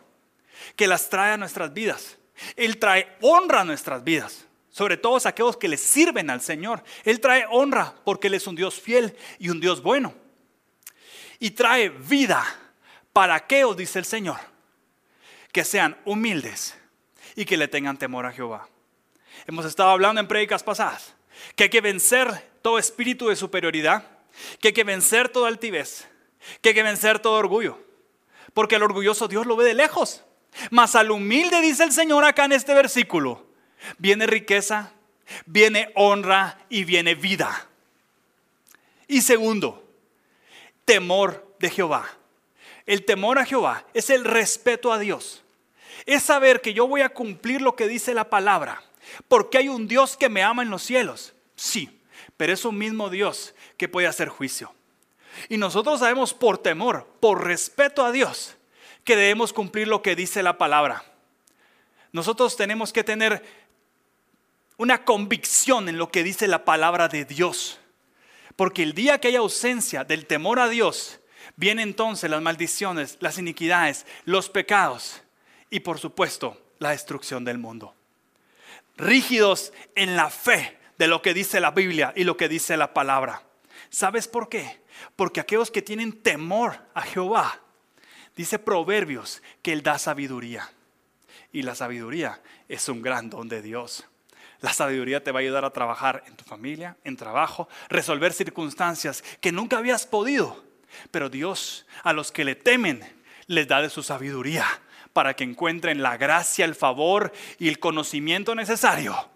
que 0.75 0.87
las 0.87 1.09
trae 1.09 1.33
a 1.33 1.37
nuestras 1.37 1.73
vidas. 1.73 2.17
Él 2.55 2.77
trae 2.77 3.17
honra 3.21 3.61
a 3.61 3.65
nuestras 3.65 4.03
vidas, 4.03 4.45
sobre 4.69 4.97
todo 4.97 5.17
a 5.17 5.29
aquellos 5.29 5.57
que 5.57 5.67
le 5.67 5.77
sirven 5.77 6.29
al 6.29 6.41
Señor. 6.41 6.83
Él 7.03 7.19
trae 7.19 7.45
honra 7.49 7.95
porque 8.03 8.27
Él 8.27 8.35
es 8.35 8.47
un 8.47 8.55
Dios 8.55 8.79
fiel 8.79 9.15
y 9.39 9.49
un 9.49 9.59
Dios 9.59 9.81
bueno. 9.81 10.13
Y 11.39 11.51
trae 11.51 11.89
vida 11.89 12.45
para 13.11 13.35
aquellos, 13.35 13.75
dice 13.75 13.99
el 13.99 14.05
Señor, 14.05 14.39
que 15.51 15.63
sean 15.63 15.97
humildes 16.05 16.75
y 17.35 17.45
que 17.45 17.57
le 17.57 17.67
tengan 17.67 17.97
temor 17.97 18.25
a 18.25 18.31
Jehová. 18.31 18.67
Hemos 19.47 19.65
estado 19.65 19.89
hablando 19.89 20.21
en 20.21 20.27
prédicas 20.27 20.63
pasadas 20.63 21.13
que 21.55 21.63
hay 21.63 21.69
que 21.69 21.81
vencer 21.81 22.51
todo 22.61 22.79
espíritu 22.79 23.27
de 23.27 23.35
superioridad, 23.35 24.07
que 24.59 24.69
hay 24.69 24.73
que 24.73 24.83
vencer 24.83 25.29
toda 25.29 25.47
altivez, 25.47 26.07
que 26.61 26.69
hay 26.69 26.75
que 26.75 26.83
vencer 26.83 27.19
todo 27.19 27.33
orgullo, 27.33 27.79
porque 28.53 28.75
el 28.75 28.83
orgulloso 28.83 29.27
Dios 29.27 29.45
lo 29.45 29.55
ve 29.55 29.65
de 29.65 29.73
lejos. 29.73 30.23
Mas 30.69 30.95
al 30.95 31.11
humilde 31.11 31.61
dice 31.61 31.83
el 31.83 31.91
Señor 31.91 32.23
acá 32.23 32.45
en 32.45 32.53
este 32.53 32.73
versículo, 32.73 33.45
viene 33.97 34.27
riqueza, 34.27 34.93
viene 35.45 35.91
honra 35.95 36.59
y 36.69 36.83
viene 36.83 37.15
vida. 37.15 37.67
Y 39.07 39.21
segundo, 39.21 39.87
temor 40.85 41.55
de 41.59 41.69
Jehová. 41.69 42.07
El 42.85 43.05
temor 43.05 43.39
a 43.39 43.45
Jehová 43.45 43.85
es 43.93 44.09
el 44.09 44.25
respeto 44.25 44.91
a 44.91 44.99
Dios. 44.99 45.43
Es 46.05 46.23
saber 46.23 46.61
que 46.61 46.73
yo 46.73 46.87
voy 46.87 47.01
a 47.01 47.09
cumplir 47.09 47.61
lo 47.61 47.75
que 47.75 47.87
dice 47.87 48.13
la 48.13 48.29
palabra. 48.29 48.83
Porque 49.27 49.57
hay 49.57 49.69
un 49.69 49.87
Dios 49.87 50.17
que 50.17 50.29
me 50.29 50.43
ama 50.43 50.63
en 50.63 50.69
los 50.69 50.83
cielos. 50.83 51.33
Sí, 51.55 52.01
pero 52.37 52.53
es 52.53 52.65
un 52.65 52.77
mismo 52.77 53.09
Dios 53.09 53.53
que 53.77 53.87
puede 53.87 54.07
hacer 54.07 54.29
juicio. 54.29 54.73
Y 55.49 55.57
nosotros 55.57 55.99
sabemos 55.99 56.33
por 56.33 56.57
temor, 56.57 57.07
por 57.19 57.45
respeto 57.45 58.05
a 58.05 58.11
Dios, 58.11 58.55
que 59.03 59.15
debemos 59.15 59.53
cumplir 59.53 59.87
lo 59.87 60.01
que 60.01 60.15
dice 60.15 60.43
la 60.43 60.57
palabra. 60.57 61.03
Nosotros 62.11 62.55
tenemos 62.55 62.93
que 62.93 63.03
tener 63.03 63.43
una 64.77 65.03
convicción 65.03 65.89
en 65.89 65.97
lo 65.97 66.11
que 66.11 66.23
dice 66.23 66.47
la 66.47 66.65
palabra 66.65 67.07
de 67.07 67.25
Dios. 67.25 67.79
Porque 68.55 68.83
el 68.83 68.93
día 68.93 69.19
que 69.19 69.29
hay 69.29 69.35
ausencia 69.35 70.03
del 70.03 70.25
temor 70.25 70.59
a 70.59 70.69
Dios, 70.69 71.19
vienen 71.55 71.89
entonces 71.89 72.29
las 72.29 72.41
maldiciones, 72.41 73.17
las 73.19 73.37
iniquidades, 73.37 74.05
los 74.25 74.49
pecados 74.49 75.23
y 75.69 75.79
por 75.79 75.99
supuesto 75.99 76.61
la 76.79 76.91
destrucción 76.91 77.43
del 77.43 77.57
mundo. 77.57 77.95
Rígidos 78.97 79.73
en 79.95 80.15
la 80.15 80.29
fe 80.29 80.77
de 80.97 81.07
lo 81.07 81.21
que 81.21 81.33
dice 81.33 81.59
la 81.59 81.71
Biblia 81.71 82.13
y 82.15 82.23
lo 82.23 82.37
que 82.37 82.49
dice 82.49 82.77
la 82.77 82.93
palabra. 82.93 83.43
¿Sabes 83.89 84.27
por 84.27 84.49
qué? 84.49 84.81
Porque 85.15 85.39
aquellos 85.39 85.71
que 85.71 85.81
tienen 85.81 86.21
temor 86.21 86.77
a 86.93 87.01
Jehová, 87.01 87.59
dice 88.35 88.59
Proverbios 88.59 89.41
que 89.61 89.73
Él 89.73 89.83
da 89.83 89.97
sabiduría. 89.97 90.71
Y 91.51 91.63
la 91.63 91.75
sabiduría 91.75 92.41
es 92.67 92.89
un 92.89 93.01
gran 93.01 93.29
don 93.29 93.47
de 93.47 93.61
Dios. 93.61 94.05
La 94.61 94.73
sabiduría 94.73 95.23
te 95.23 95.31
va 95.31 95.39
a 95.39 95.41
ayudar 95.41 95.65
a 95.65 95.73
trabajar 95.73 96.23
en 96.25 96.35
tu 96.35 96.45
familia, 96.45 96.95
en 97.03 97.17
trabajo, 97.17 97.67
resolver 97.89 98.33
circunstancias 98.33 99.23
que 99.41 99.51
nunca 99.51 99.77
habías 99.77 100.07
podido. 100.07 100.63
Pero 101.11 101.29
Dios 101.29 101.85
a 102.03 102.13
los 102.13 102.31
que 102.31 102.45
le 102.45 102.55
temen 102.55 103.03
les 103.47 103.67
da 103.67 103.81
de 103.81 103.89
su 103.89 104.03
sabiduría 104.03 104.65
para 105.13 105.35
que 105.35 105.43
encuentren 105.43 106.01
la 106.01 106.17
gracia, 106.17 106.65
el 106.65 106.75
favor 106.75 107.31
y 107.59 107.69
el 107.69 107.79
conocimiento 107.79 108.55
necesario 108.55 109.29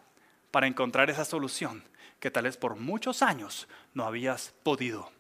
para 0.52 0.68
encontrar 0.68 1.10
esa 1.10 1.24
solución 1.24 1.84
que 2.20 2.32
tal 2.32 2.46
vez 2.46 2.58
por 2.58 2.76
muchos 2.76 3.22
años 3.22 3.68
no 3.94 4.06
habías 4.06 4.54
podido. 4.63 5.12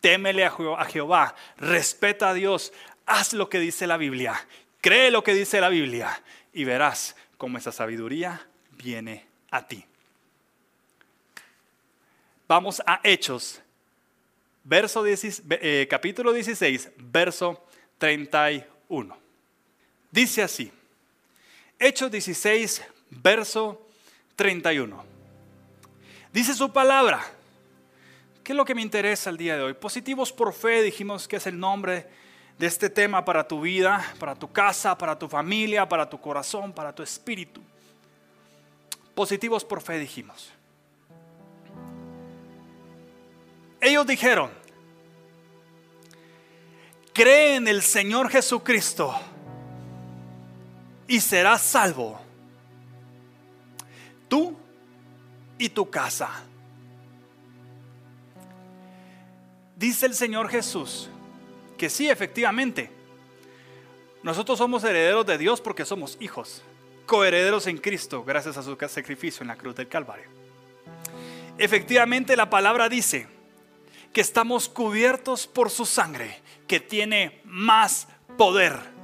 Témele 0.00 0.44
a 0.44 0.84
Jehová, 0.84 1.34
respeta 1.56 2.30
a 2.30 2.34
Dios, 2.34 2.72
haz 3.04 3.32
lo 3.32 3.48
que 3.48 3.58
dice 3.58 3.88
la 3.88 3.96
Biblia, 3.96 4.46
cree 4.80 5.10
lo 5.10 5.24
que 5.24 5.34
dice 5.34 5.60
la 5.60 5.68
Biblia 5.68 6.22
y 6.52 6.64
verás 6.64 7.16
cómo 7.36 7.58
esa 7.58 7.72
sabiduría 7.72 8.46
viene 8.70 9.26
a 9.50 9.66
ti. 9.66 9.84
Vamos 12.46 12.80
a 12.86 13.00
Hechos, 13.02 13.60
eh, 14.70 15.86
capítulo 15.90 16.32
16, 16.32 16.92
verso 16.96 17.66
31. 17.98 19.25
Dice 20.16 20.42
así, 20.42 20.72
Hechos 21.78 22.10
16, 22.10 22.82
verso 23.10 23.86
31. 24.34 25.04
Dice 26.32 26.54
su 26.54 26.72
palabra. 26.72 27.22
¿Qué 28.42 28.52
es 28.52 28.56
lo 28.56 28.64
que 28.64 28.74
me 28.74 28.80
interesa 28.80 29.28
el 29.28 29.36
día 29.36 29.58
de 29.58 29.62
hoy? 29.62 29.74
Positivos 29.74 30.32
por 30.32 30.54
fe, 30.54 30.80
dijimos 30.80 31.28
que 31.28 31.36
es 31.36 31.46
el 31.46 31.60
nombre 31.60 32.08
de 32.56 32.66
este 32.66 32.88
tema 32.88 33.26
para 33.26 33.46
tu 33.46 33.60
vida, 33.60 34.14
para 34.18 34.34
tu 34.34 34.50
casa, 34.50 34.96
para 34.96 35.18
tu 35.18 35.28
familia, 35.28 35.86
para 35.86 36.08
tu 36.08 36.18
corazón, 36.18 36.72
para 36.72 36.94
tu 36.94 37.02
espíritu. 37.02 37.60
Positivos 39.14 39.66
por 39.66 39.82
fe 39.82 39.98
dijimos. 39.98 40.50
Ellos 43.82 44.06
dijeron, 44.06 44.50
cree 47.12 47.56
en 47.56 47.68
el 47.68 47.82
Señor 47.82 48.30
Jesucristo 48.30 49.14
y 51.08 51.20
serás 51.20 51.62
salvo. 51.62 52.20
Tú 54.28 54.56
y 55.58 55.68
tu 55.68 55.88
casa. 55.88 56.30
Dice 59.76 60.06
el 60.06 60.14
Señor 60.14 60.48
Jesús 60.48 61.08
que 61.76 61.90
sí, 61.90 62.08
efectivamente, 62.08 62.90
nosotros 64.22 64.58
somos 64.58 64.82
herederos 64.82 65.26
de 65.26 65.38
Dios 65.38 65.60
porque 65.60 65.84
somos 65.84 66.16
hijos 66.20 66.62
coherederos 67.06 67.66
en 67.68 67.78
Cristo 67.78 68.24
gracias 68.24 68.56
a 68.56 68.62
su 68.62 68.76
sacrificio 68.88 69.42
en 69.42 69.48
la 69.48 69.56
cruz 69.56 69.76
del 69.76 69.88
Calvario. 69.88 70.28
Efectivamente 71.56 72.36
la 72.36 72.50
palabra 72.50 72.88
dice 72.88 73.28
que 74.12 74.20
estamos 74.20 74.68
cubiertos 74.68 75.46
por 75.46 75.70
su 75.70 75.86
sangre, 75.86 76.40
que 76.66 76.80
tiene 76.80 77.40
más 77.44 78.08
poder. 78.36 78.95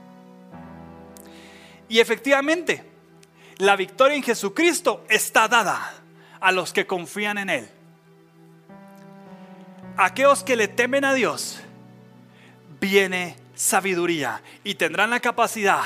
Y 1.93 2.01
efectivamente, 2.01 2.83
la 3.59 3.77
victoria 3.77 4.17
en 4.17 4.23
Jesucristo 4.23 5.05
está 5.11 5.47
dada 5.47 5.93
a 6.41 6.51
los 6.51 6.73
que 6.73 6.87
confían 6.87 7.37
en 7.37 7.51
Él. 7.51 7.69
Aquellos 9.99 10.43
que 10.43 10.57
le 10.57 10.69
temen 10.69 11.05
a 11.05 11.13
Dios, 11.13 11.61
viene 12.81 13.37
sabiduría 13.55 14.41
y 14.65 14.77
tendrán 14.77 15.11
la 15.11 15.21
capacidad 15.21 15.83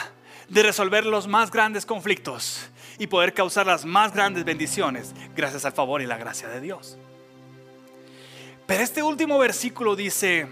de 0.48 0.62
resolver 0.62 1.04
los 1.04 1.26
más 1.26 1.50
grandes 1.50 1.84
conflictos 1.84 2.68
y 3.00 3.08
poder 3.08 3.34
causar 3.34 3.66
las 3.66 3.84
más 3.84 4.14
grandes 4.14 4.44
bendiciones 4.44 5.12
gracias 5.34 5.64
al 5.64 5.72
favor 5.72 6.02
y 6.02 6.06
la 6.06 6.18
gracia 6.18 6.46
de 6.46 6.60
Dios. 6.60 6.96
Pero 8.64 8.84
este 8.84 9.02
último 9.02 9.40
versículo 9.40 9.96
dice, 9.96 10.46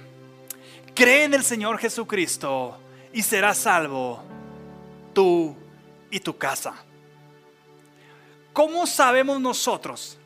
cree 0.97 1.23
en 1.23 1.35
el 1.35 1.45
Señor 1.45 1.79
Jesucristo 1.79 2.77
y 3.13 3.23
serás 3.23 3.59
salvo 3.59 4.35
tú 5.15 5.57
y 6.11 6.21
tu 6.21 6.37
casa. 6.37 6.75
¿Cómo 8.53 8.87
sabemos 8.87 9.41
nosotros, 9.41 10.19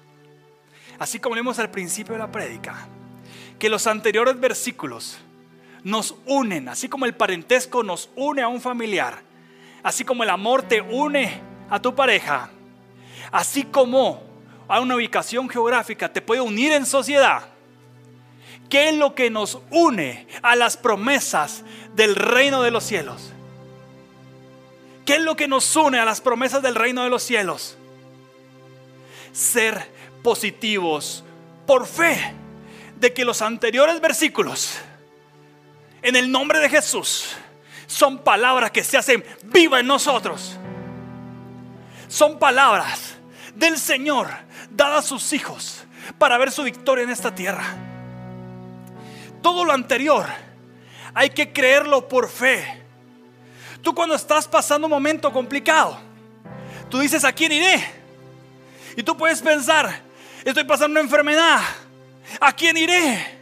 así 0.99 1.19
como 1.19 1.37
vimos 1.37 1.59
al 1.59 1.71
principio 1.71 2.15
de 2.15 2.19
la 2.19 2.33
prédica, 2.33 2.89
que 3.59 3.69
los 3.69 3.87
anteriores 3.87 4.39
versículos 4.39 5.19
nos 5.85 6.15
unen, 6.27 6.69
así 6.69 6.89
como 6.89 7.07
el 7.07 7.15
parentesco 7.15 7.83
nos 7.83 8.11
une 8.17 8.43
a 8.43 8.49
un 8.49 8.61
familiar, 8.61 9.23
así 9.83 10.05
como 10.05 10.25
el 10.25 10.31
amor 10.31 10.63
te 10.63 10.81
une 10.81 11.41
a 11.71 11.81
tu 11.81 11.95
pareja, 11.95 12.51
así 13.31 13.65
como 13.65 14.23
a 14.69 14.81
una 14.81 14.97
ubicación 14.97 15.49
geográfica 15.49 16.13
te 16.13 16.21
puede 16.21 16.41
unir 16.41 16.73
en 16.73 16.85
sociedad. 16.85 17.49
¿Qué 18.69 18.91
es 18.91 18.95
lo 18.95 19.15
que 19.15 19.31
nos 19.31 19.59
une 19.71 20.27
a 20.43 20.55
las 20.55 20.77
promesas 20.77 21.65
del 21.95 22.15
reino 22.15 22.63
de 22.63 22.71
los 22.71 22.85
cielos? 22.85 23.33
¿Qué 25.09 25.15
es 25.15 25.23
lo 25.23 25.37
que 25.37 25.49
nos 25.49 25.75
une 25.75 25.99
a 25.99 26.05
las 26.05 26.21
promesas 26.21 26.61
del 26.61 26.75
reino 26.75 27.03
de 27.03 27.09
los 27.09 27.23
cielos? 27.23 27.79
Ser 29.33 29.91
positivos 30.23 31.25
por 31.67 31.87
fe 31.87 32.35
de 32.97 33.15
que 33.15 33.25
los 33.25 33.41
anteriores 33.41 34.03
versículos, 34.03 34.77
en 36.03 36.15
el 36.15 36.31
nombre 36.31 36.59
de 36.59 36.69
Jesús, 36.69 37.35
son 37.87 38.19
palabras 38.19 38.71
que 38.71 38.85
se 38.85 38.99
hacen 38.99 39.25
viva 39.45 39.81
en 39.81 39.87
nosotros. 39.87 40.59
Son 42.09 42.39
palabras 42.39 43.17
del 43.55 43.79
Señor 43.79 44.29
dadas 44.69 45.07
a 45.07 45.09
sus 45.09 45.33
hijos 45.33 45.85
para 46.19 46.37
ver 46.37 46.53
su 46.53 46.65
victoria 46.65 47.05
en 47.05 47.11
esta 47.11 47.35
tierra. 47.35 47.65
Todo 49.41 49.65
lo 49.65 49.73
anterior 49.73 50.27
hay 51.15 51.31
que 51.31 51.51
creerlo 51.51 52.09
por 52.09 52.29
fe. 52.29 52.88
Tú 53.83 53.95
cuando 53.95 54.15
estás 54.15 54.47
pasando 54.47 54.87
un 54.87 54.91
momento 54.91 55.33
complicado, 55.33 55.99
tú 56.91 56.99
dices, 56.99 57.25
¿a 57.25 57.33
quién 57.33 57.53
iré? 57.53 57.85
Y 58.97 59.03
tú 59.03 59.17
puedes 59.17 59.41
pensar, 59.41 60.03
estoy 60.45 60.65
pasando 60.65 60.93
una 60.93 61.01
enfermedad, 61.01 61.61
¿a 62.41 62.53
quién 62.53 62.77
iré? 62.77 63.39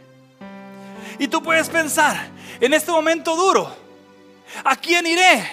Y 1.19 1.27
tú 1.27 1.41
puedes 1.41 1.69
pensar, 1.69 2.29
en 2.59 2.73
este 2.73 2.91
momento 2.91 3.35
duro, 3.35 3.87
¿A 4.63 4.75
quién 4.75 5.05
iré? 5.05 5.43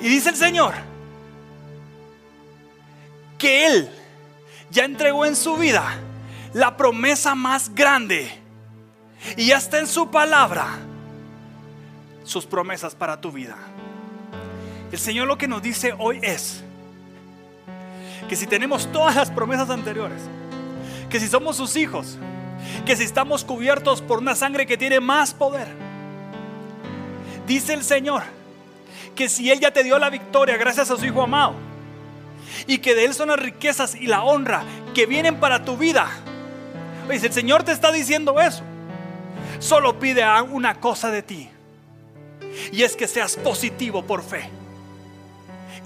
Y 0.00 0.08
dice 0.08 0.30
el 0.30 0.36
Señor 0.36 0.74
que 3.38 3.66
Él 3.66 3.90
ya 4.70 4.84
entregó 4.84 5.24
en 5.24 5.36
su 5.36 5.56
vida 5.56 5.98
la 6.52 6.76
promesa 6.76 7.34
más 7.34 7.74
grande 7.74 8.30
y 9.36 9.46
ya 9.46 9.58
está 9.58 9.78
en 9.78 9.86
su 9.86 10.10
palabra 10.10 10.78
sus 12.30 12.46
promesas 12.46 12.94
para 12.94 13.20
tu 13.20 13.30
vida. 13.30 13.56
El 14.90 14.98
Señor 14.98 15.26
lo 15.26 15.36
que 15.36 15.48
nos 15.48 15.62
dice 15.62 15.94
hoy 15.98 16.18
es 16.22 16.64
que 18.28 18.36
si 18.36 18.46
tenemos 18.46 18.90
todas 18.92 19.16
las 19.16 19.30
promesas 19.30 19.70
anteriores, 19.70 20.22
que 21.10 21.20
si 21.20 21.28
somos 21.28 21.56
sus 21.56 21.76
hijos, 21.76 22.18
que 22.86 22.96
si 22.96 23.04
estamos 23.04 23.44
cubiertos 23.44 24.00
por 24.00 24.18
una 24.18 24.34
sangre 24.34 24.66
que 24.66 24.76
tiene 24.76 25.00
más 25.00 25.34
poder, 25.34 25.68
Dice 27.50 27.74
el 27.74 27.82
Señor 27.82 28.22
que 29.16 29.28
si 29.28 29.50
Él 29.50 29.58
ya 29.58 29.72
te 29.72 29.82
dio 29.82 29.98
la 29.98 30.08
victoria 30.08 30.56
gracias 30.56 30.88
a 30.88 30.96
su 30.96 31.04
Hijo 31.04 31.20
amado, 31.20 31.54
y 32.68 32.78
que 32.78 32.94
de 32.94 33.06
Él 33.06 33.12
son 33.12 33.28
las 33.28 33.40
riquezas 33.40 33.96
y 33.96 34.06
la 34.06 34.22
honra 34.22 34.62
que 34.94 35.04
vienen 35.04 35.40
para 35.40 35.64
tu 35.64 35.76
vida. 35.76 36.08
Si 37.10 37.26
el 37.26 37.32
Señor 37.32 37.64
te 37.64 37.72
está 37.72 37.90
diciendo 37.90 38.40
eso, 38.40 38.62
solo 39.58 39.98
pide 39.98 40.24
una 40.42 40.76
cosa 40.76 41.10
de 41.10 41.22
ti. 41.22 41.50
Y 42.72 42.82
es 42.82 42.96
que 42.96 43.08
seas 43.08 43.36
positivo 43.36 44.02
por 44.02 44.22
fe. 44.22 44.48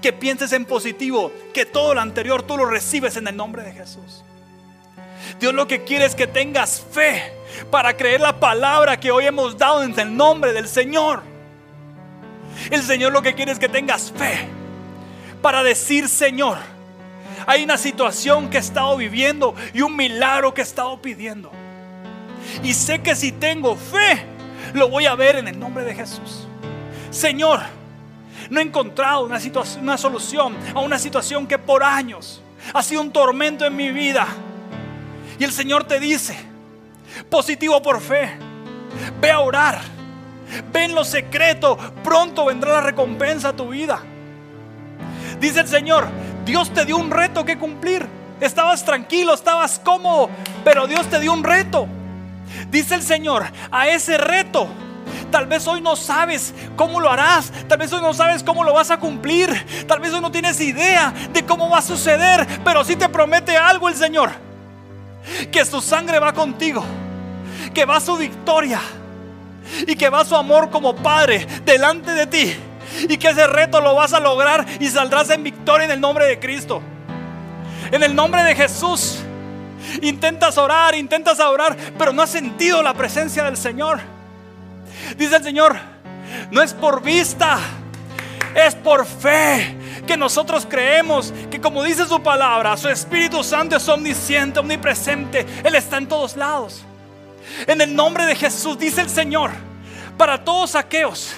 Que 0.01 0.13
pienses 0.13 0.51
en 0.51 0.65
positivo, 0.65 1.31
que 1.53 1.65
todo 1.65 1.93
lo 1.93 2.01
anterior 2.01 2.43
tú 2.43 2.57
lo 2.57 2.65
recibes 2.65 3.17
en 3.17 3.27
el 3.27 3.35
nombre 3.35 3.63
de 3.63 3.71
Jesús. 3.71 4.23
Dios 5.39 5.53
lo 5.53 5.67
que 5.67 5.83
quiere 5.83 6.05
es 6.05 6.15
que 6.15 6.27
tengas 6.27 6.81
fe 6.91 7.33
para 7.71 7.95
creer 7.95 8.21
la 8.21 8.39
palabra 8.39 8.99
que 8.99 9.11
hoy 9.11 9.25
hemos 9.25 9.57
dado 9.57 9.83
en 9.83 9.97
el 9.99 10.15
nombre 10.15 10.53
del 10.53 10.67
Señor. 10.67 11.23
El 12.69 12.83
Señor 12.83 13.11
lo 13.11 13.21
que 13.21 13.33
quiere 13.33 13.51
es 13.51 13.59
que 13.59 13.69
tengas 13.69 14.11
fe 14.11 14.47
para 15.41 15.63
decir, 15.63 16.07
Señor, 16.07 16.57
hay 17.45 17.63
una 17.63 17.77
situación 17.77 18.49
que 18.49 18.57
he 18.57 18.59
estado 18.59 18.97
viviendo 18.97 19.55
y 19.73 19.81
un 19.81 19.95
milagro 19.95 20.53
que 20.53 20.61
he 20.61 20.63
estado 20.63 21.01
pidiendo. 21.01 21.51
Y 22.63 22.73
sé 22.73 23.01
que 23.01 23.15
si 23.15 23.31
tengo 23.31 23.75
fe, 23.75 24.25
lo 24.73 24.89
voy 24.89 25.05
a 25.05 25.15
ver 25.15 25.35
en 25.35 25.47
el 25.47 25.59
nombre 25.59 25.83
de 25.83 25.93
Jesús. 25.93 26.47
Señor, 27.15 27.61
no 28.49 28.59
he 28.59 28.63
encontrado 28.63 29.23
una, 29.23 29.97
solución 29.97 30.53
a 30.73 30.81
una 30.81 30.99
situación 30.99 31.47
que 31.47 31.57
por 31.57 31.81
años 31.81 32.41
ha 32.73 32.83
sido 32.83 32.99
un 32.99 33.11
tormento 33.11 33.65
en 33.65 33.73
mi 33.73 33.89
vida. 33.89 34.27
Y 35.39 35.45
el 35.45 35.53
Señor 35.53 35.85
te 35.85 36.01
dice, 36.01 36.37
positivo 37.29 37.81
por 37.81 38.01
fe, 38.01 38.37
ve 39.21 39.31
a 39.31 39.39
orar, 39.39 39.79
ve 40.73 40.83
en 40.83 40.93
lo 40.93 41.05
secreto, 41.05 41.77
pronto 42.03 42.43
vendrá 42.43 42.73
la 42.73 42.81
recompensa 42.81 43.49
a 43.49 43.55
tu 43.55 43.69
vida. 43.69 44.01
Dice 45.39 45.61
el 45.61 45.69
Señor, 45.69 46.07
Dios 46.43 46.73
te 46.73 46.83
dio 46.83 46.97
un 46.97 47.11
reto 47.11 47.45
que 47.45 47.57
cumplir. 47.57 48.05
Estabas 48.41 48.83
tranquilo, 48.83 49.33
estabas 49.33 49.79
cómodo, 49.79 50.29
pero 50.65 50.85
Dios 50.85 51.07
te 51.07 51.21
dio 51.21 51.31
un 51.31 51.45
reto. 51.45 51.87
Dice 52.69 52.93
el 52.93 53.03
Señor, 53.03 53.45
a 53.71 53.87
ese 53.87 54.17
reto 54.17 54.67
Tal 55.35 55.47
vez 55.47 55.67
hoy 55.67 55.81
no 55.81 55.97
sabes 55.97 56.53
cómo 56.77 57.01
lo 57.01 57.11
harás. 57.11 57.51
Tal 57.67 57.77
vez 57.77 57.91
hoy 57.91 57.99
no 57.99 58.13
sabes 58.13 58.41
cómo 58.41 58.63
lo 58.63 58.71
vas 58.71 58.89
a 58.89 58.97
cumplir. 58.97 59.85
Tal 59.85 59.99
vez 59.99 60.13
hoy 60.13 60.21
no 60.21 60.31
tienes 60.31 60.61
idea 60.61 61.13
de 61.33 61.45
cómo 61.45 61.69
va 61.69 61.79
a 61.79 61.81
suceder. 61.81 62.47
Pero 62.63 62.85
sí 62.85 62.95
te 62.95 63.09
promete 63.09 63.57
algo 63.57 63.89
el 63.89 63.95
Señor. 63.95 64.31
Que 65.51 65.65
su 65.65 65.81
sangre 65.81 66.19
va 66.19 66.31
contigo. 66.31 66.85
Que 67.73 67.83
va 67.83 67.99
su 67.99 68.15
victoria. 68.15 68.79
Y 69.85 69.97
que 69.97 70.07
va 70.07 70.23
su 70.23 70.37
amor 70.37 70.69
como 70.69 70.95
Padre 70.95 71.45
delante 71.65 72.13
de 72.13 72.27
ti. 72.27 72.55
Y 73.09 73.17
que 73.17 73.27
ese 73.27 73.45
reto 73.45 73.81
lo 73.81 73.93
vas 73.93 74.13
a 74.13 74.21
lograr 74.21 74.65
y 74.79 74.87
saldrás 74.87 75.29
en 75.31 75.43
victoria 75.43 75.83
en 75.83 75.91
el 75.91 75.99
nombre 75.99 76.27
de 76.27 76.39
Cristo. 76.39 76.81
En 77.91 78.03
el 78.03 78.15
nombre 78.15 78.41
de 78.41 78.55
Jesús. 78.55 79.19
Intentas 80.01 80.57
orar, 80.57 80.95
intentas 80.95 81.41
orar, 81.41 81.75
pero 81.97 82.13
no 82.13 82.21
has 82.21 82.29
sentido 82.29 82.81
la 82.81 82.93
presencia 82.93 83.43
del 83.43 83.57
Señor. 83.57 84.14
Dice 85.17 85.37
el 85.37 85.43
Señor, 85.43 85.77
no 86.51 86.61
es 86.61 86.73
por 86.73 87.01
vista, 87.01 87.59
es 88.55 88.75
por 88.75 89.05
fe 89.05 89.75
que 90.05 90.17
nosotros 90.17 90.65
creemos 90.69 91.33
que 91.49 91.59
como 91.59 91.83
dice 91.83 92.05
su 92.05 92.21
palabra, 92.21 92.77
su 92.77 92.89
Espíritu 92.89 93.43
Santo 93.43 93.75
es 93.75 93.87
omnisciente, 93.89 94.59
omnipresente, 94.59 95.45
Él 95.63 95.75
está 95.75 95.97
en 95.97 96.07
todos 96.07 96.35
lados. 96.35 96.83
En 97.67 97.81
el 97.81 97.95
nombre 97.95 98.25
de 98.25 98.35
Jesús, 98.35 98.77
dice 98.77 99.01
el 99.01 99.09
Señor, 99.09 99.51
para 100.17 100.43
todos 100.43 100.75
aquellos 100.75 101.33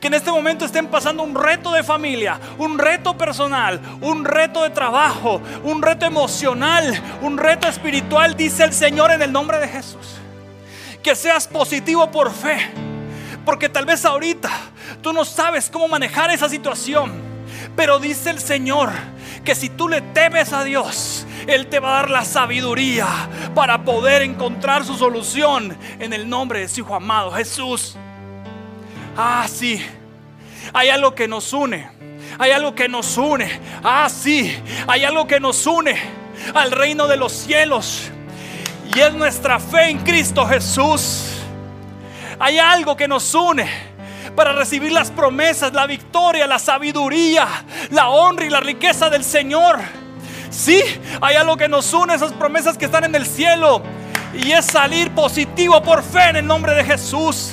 que 0.00 0.08
en 0.08 0.14
este 0.14 0.30
momento 0.30 0.64
estén 0.64 0.88
pasando 0.88 1.22
un 1.22 1.34
reto 1.34 1.72
de 1.72 1.82
familia, 1.82 2.40
un 2.58 2.78
reto 2.78 3.16
personal, 3.16 3.80
un 4.00 4.24
reto 4.24 4.62
de 4.62 4.70
trabajo, 4.70 5.40
un 5.62 5.80
reto 5.80 6.06
emocional, 6.06 7.00
un 7.22 7.38
reto 7.38 7.68
espiritual, 7.68 8.36
dice 8.36 8.64
el 8.64 8.72
Señor 8.72 9.12
en 9.12 9.22
el 9.22 9.32
nombre 9.32 9.58
de 9.58 9.68
Jesús. 9.68 10.16
Que 11.02 11.14
seas 11.14 11.46
positivo 11.46 12.10
por 12.10 12.32
fe 12.32 12.58
porque 13.46 13.68
tal 13.68 13.86
vez 13.86 14.04
ahorita 14.04 14.50
tú 15.00 15.12
no 15.12 15.24
sabes 15.24 15.70
cómo 15.70 15.88
manejar 15.88 16.30
esa 16.30 16.48
situación. 16.50 17.12
Pero 17.76 17.98
dice 17.98 18.30
el 18.30 18.40
Señor 18.40 18.90
que 19.44 19.54
si 19.54 19.70
tú 19.70 19.88
le 19.88 20.00
temes 20.00 20.52
a 20.52 20.64
Dios, 20.64 21.26
Él 21.46 21.68
te 21.68 21.78
va 21.78 21.90
a 21.90 22.02
dar 22.02 22.10
la 22.10 22.24
sabiduría 22.24 23.06
para 23.54 23.84
poder 23.84 24.22
encontrar 24.22 24.84
su 24.84 24.96
solución 24.96 25.78
en 26.00 26.12
el 26.12 26.28
nombre 26.28 26.60
de 26.60 26.68
su 26.68 26.80
Hijo 26.80 26.94
amado 26.94 27.30
Jesús. 27.30 27.96
Ah, 29.16 29.46
sí. 29.48 29.80
Hay 30.74 30.88
algo 30.88 31.14
que 31.14 31.28
nos 31.28 31.52
une. 31.52 31.88
Hay 32.38 32.50
algo 32.50 32.74
que 32.74 32.88
nos 32.88 33.16
une. 33.16 33.48
Ah, 33.82 34.08
sí. 34.10 34.54
Hay 34.88 35.04
algo 35.04 35.26
que 35.26 35.38
nos 35.38 35.66
une 35.66 35.96
al 36.52 36.72
reino 36.72 37.06
de 37.06 37.16
los 37.16 37.32
cielos. 37.32 38.10
Y 38.94 39.00
es 39.00 39.14
nuestra 39.14 39.60
fe 39.60 39.90
en 39.90 39.98
Cristo 39.98 40.44
Jesús. 40.46 41.35
Hay 42.38 42.58
algo 42.58 42.96
que 42.96 43.08
nos 43.08 43.34
une 43.34 43.68
para 44.34 44.52
recibir 44.52 44.92
las 44.92 45.10
promesas, 45.10 45.72
la 45.72 45.86
victoria, 45.86 46.46
la 46.46 46.58
sabiduría, 46.58 47.46
la 47.90 48.08
honra 48.10 48.44
y 48.44 48.50
la 48.50 48.60
riqueza 48.60 49.08
del 49.08 49.24
Señor. 49.24 49.78
Sí, 50.50 50.80
hay 51.20 51.36
algo 51.36 51.56
que 51.56 51.68
nos 51.68 51.92
une, 51.92 52.14
esas 52.14 52.32
promesas 52.32 52.76
que 52.76 52.84
están 52.84 53.04
en 53.04 53.14
el 53.14 53.26
cielo. 53.26 53.82
Y 54.34 54.52
es 54.52 54.66
salir 54.66 55.10
positivo 55.12 55.82
por 55.82 56.02
fe 56.02 56.28
en 56.28 56.36
el 56.36 56.46
nombre 56.46 56.74
de 56.74 56.84
Jesús. 56.84 57.52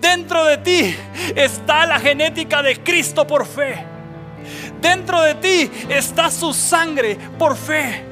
Dentro 0.00 0.44
de 0.44 0.58
ti 0.58 0.96
está 1.34 1.86
la 1.86 1.98
genética 1.98 2.62
de 2.62 2.82
Cristo 2.82 3.26
por 3.26 3.46
fe. 3.46 3.84
Dentro 4.80 5.22
de 5.22 5.34
ti 5.36 5.70
está 5.88 6.30
su 6.30 6.52
sangre 6.52 7.16
por 7.38 7.56
fe. 7.56 8.04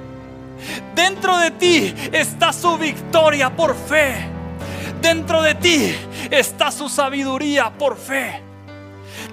Dentro 0.95 1.37
de 1.37 1.51
ti 1.53 1.95
está 2.13 2.53
su 2.53 2.77
victoria 2.79 3.55
por 3.55 3.77
fe. 3.77 4.36
Dentro 5.01 5.43
de 5.43 5.55
ti 5.55 5.95
está 6.31 6.71
su 6.71 6.89
sabiduría 6.89 7.71
por 7.71 7.97
fe. 7.97 8.43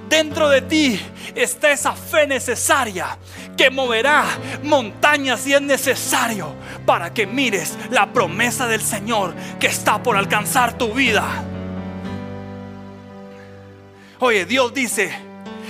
Dentro 0.08 0.50
de 0.50 0.62
ti 0.62 1.00
está 1.34 1.72
esa 1.72 1.94
fe 1.94 2.28
necesaria 2.28 3.18
que 3.58 3.70
moverá 3.70 4.26
montañas 4.64 5.42
si 5.42 5.54
es 5.54 5.62
necesario 5.62 6.54
para 6.86 7.14
que 7.14 7.26
mires 7.26 7.78
la 7.90 8.12
promesa 8.12 8.68
del 8.68 8.82
Señor 8.82 9.34
que 9.60 9.68
está 9.68 10.02
por 10.02 10.16
alcanzar 10.16 10.78
tu 10.78 10.94
vida. 10.94 11.26
Oye, 14.20 14.46
Dios 14.46 14.74
dice, 14.74 15.14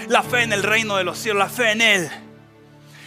la 0.10 0.22
fe 0.22 0.44
en 0.44 0.54
el 0.54 0.64
reino 0.64 0.98
de 0.98 1.04
los 1.04 1.18
cielos, 1.18 1.40
la 1.40 1.50
fe 1.50 1.72
en 1.72 1.82
Él. 1.82 2.10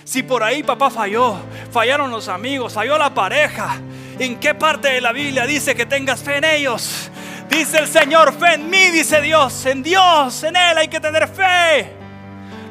Si 0.05 0.23
por 0.23 0.43
ahí 0.43 0.63
papá 0.63 0.91
falló, 0.91 1.37
fallaron 1.71 2.11
los 2.11 2.29
amigos, 2.29 2.73
falló 2.73 2.97
la 2.97 3.13
pareja, 3.13 3.77
¿En 4.19 4.41
qué 4.41 4.55
parte 4.55 4.89
de 4.89 5.01
la 5.01 5.13
Biblia 5.13 5.47
dice 5.47 5.75
que 5.75 5.85
tengas 5.85 6.23
fe 6.23 6.39
en 6.39 6.45
ellos? 6.45 7.11
Dice 7.51 7.79
el 7.79 7.87
Señor, 7.87 8.33
fe 8.33 8.55
en 8.55 8.71
mí, 8.71 8.91
dice 8.91 9.21
Dios. 9.21 9.67
En 9.67 9.83
Dios, 9.83 10.43
en 10.43 10.57
Él 10.57 10.79
hay 10.79 10.89
que 10.89 11.01
tener 11.01 11.29
fe. 11.29 11.93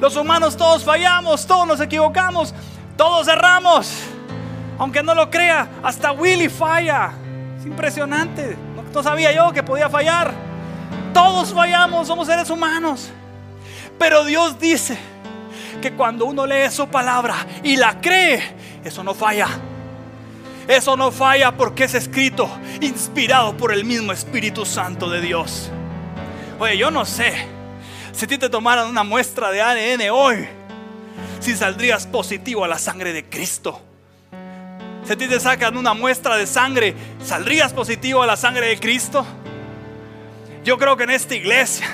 Los 0.02 0.16
humanos 0.16 0.58
todos 0.58 0.84
fallamos, 0.84 1.46
todos 1.46 1.68
nos 1.68 1.80
equivocamos, 1.80 2.54
todos 2.98 3.28
erramos. 3.28 3.92
Aunque 4.80 5.04
no 5.04 5.14
lo 5.14 5.30
crea, 5.30 5.70
hasta 5.84 6.12
Willy 6.12 6.50
falla. 6.50 7.12
Es 7.60 7.66
impresionante. 7.66 8.58
No, 8.94 9.04
sabía 9.04 9.32
yo 9.32 9.52
que 9.52 9.62
podía 9.62 9.90
fallar. 9.90 10.34
Todos 11.14 11.54
fallamos, 11.54 12.08
somos 12.08 12.28
seres 12.28 12.50
humanos. 12.50 13.12
Pero 14.00 14.26
Dios 14.26 14.60
dice 14.60 14.98
que 15.82 15.94
cuando 15.94 16.26
uno 16.26 16.48
lee 16.48 16.72
su 16.72 16.88
palabra 16.88 17.36
y 17.64 17.78
la 17.78 18.02
cree, 18.02 18.42
eso 18.84 19.04
no 19.04 19.14
falla. 19.14 19.48
Eso 20.68 20.98
no 20.98 21.12
falla 21.12 21.56
porque 21.56 21.84
es 21.84 21.94
escrito, 21.94 22.50
inspirado 22.82 23.56
por 23.56 23.72
el 23.72 23.86
mismo 23.86 24.12
Espíritu 24.12 24.66
Santo 24.66 25.10
de 25.10 25.22
Dios. 25.22 25.70
Oye, 26.60 26.78
yo 26.78 26.90
no 26.90 27.06
sé 27.06 27.48
si 28.12 28.26
a 28.26 28.28
ti 28.28 28.38
te 28.38 28.50
tomaran 28.50 28.88
una 28.88 29.04
muestra 29.04 29.52
de 29.52 29.62
ADN 29.62 30.10
hoy, 30.10 30.48
si 31.40 31.56
saldrías 31.56 32.08
positivo 32.08 32.64
a 32.64 32.68
la 32.68 32.80
sangre 32.80 33.14
de 33.14 33.26
Cristo. 33.26 33.82
Si 35.06 35.14
a 35.14 35.18
ti 35.18 35.28
te 35.28 35.40
sacan 35.40 35.78
una 35.78 35.94
muestra 35.94 36.36
de 36.36 36.48
sangre, 36.48 36.96
¿saldrías 37.24 37.72
positivo 37.72 38.24
a 38.24 38.26
la 38.26 38.36
sangre 38.36 38.70
de 38.70 38.80
Cristo? 38.80 39.24
Yo 40.64 40.80
creo 40.80 40.98
que 40.98 41.04
en 41.04 41.12
esta 41.12 41.36
iglesia, 41.36 41.88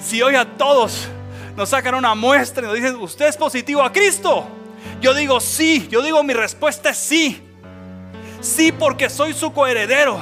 si 0.00 0.22
hoy 0.22 0.34
a 0.34 0.46
todos 0.56 1.08
nos 1.56 1.68
sacan 1.68 1.94
una 1.94 2.14
muestra 2.14 2.62
y 2.62 2.66
nos 2.66 2.74
dicen, 2.74 2.96
¿usted 2.96 3.26
es 3.26 3.36
positivo 3.36 3.82
a 3.82 3.92
Cristo? 3.92 4.46
Yo 5.02 5.12
digo 5.12 5.40
sí, 5.40 5.88
yo 5.90 6.00
digo 6.00 6.22
mi 6.22 6.32
respuesta 6.32 6.88
es 6.88 6.96
sí. 6.96 7.51
Sí 8.42 8.72
porque 8.72 9.08
soy 9.08 9.32
su 9.32 9.52
coheredero. 9.52 10.18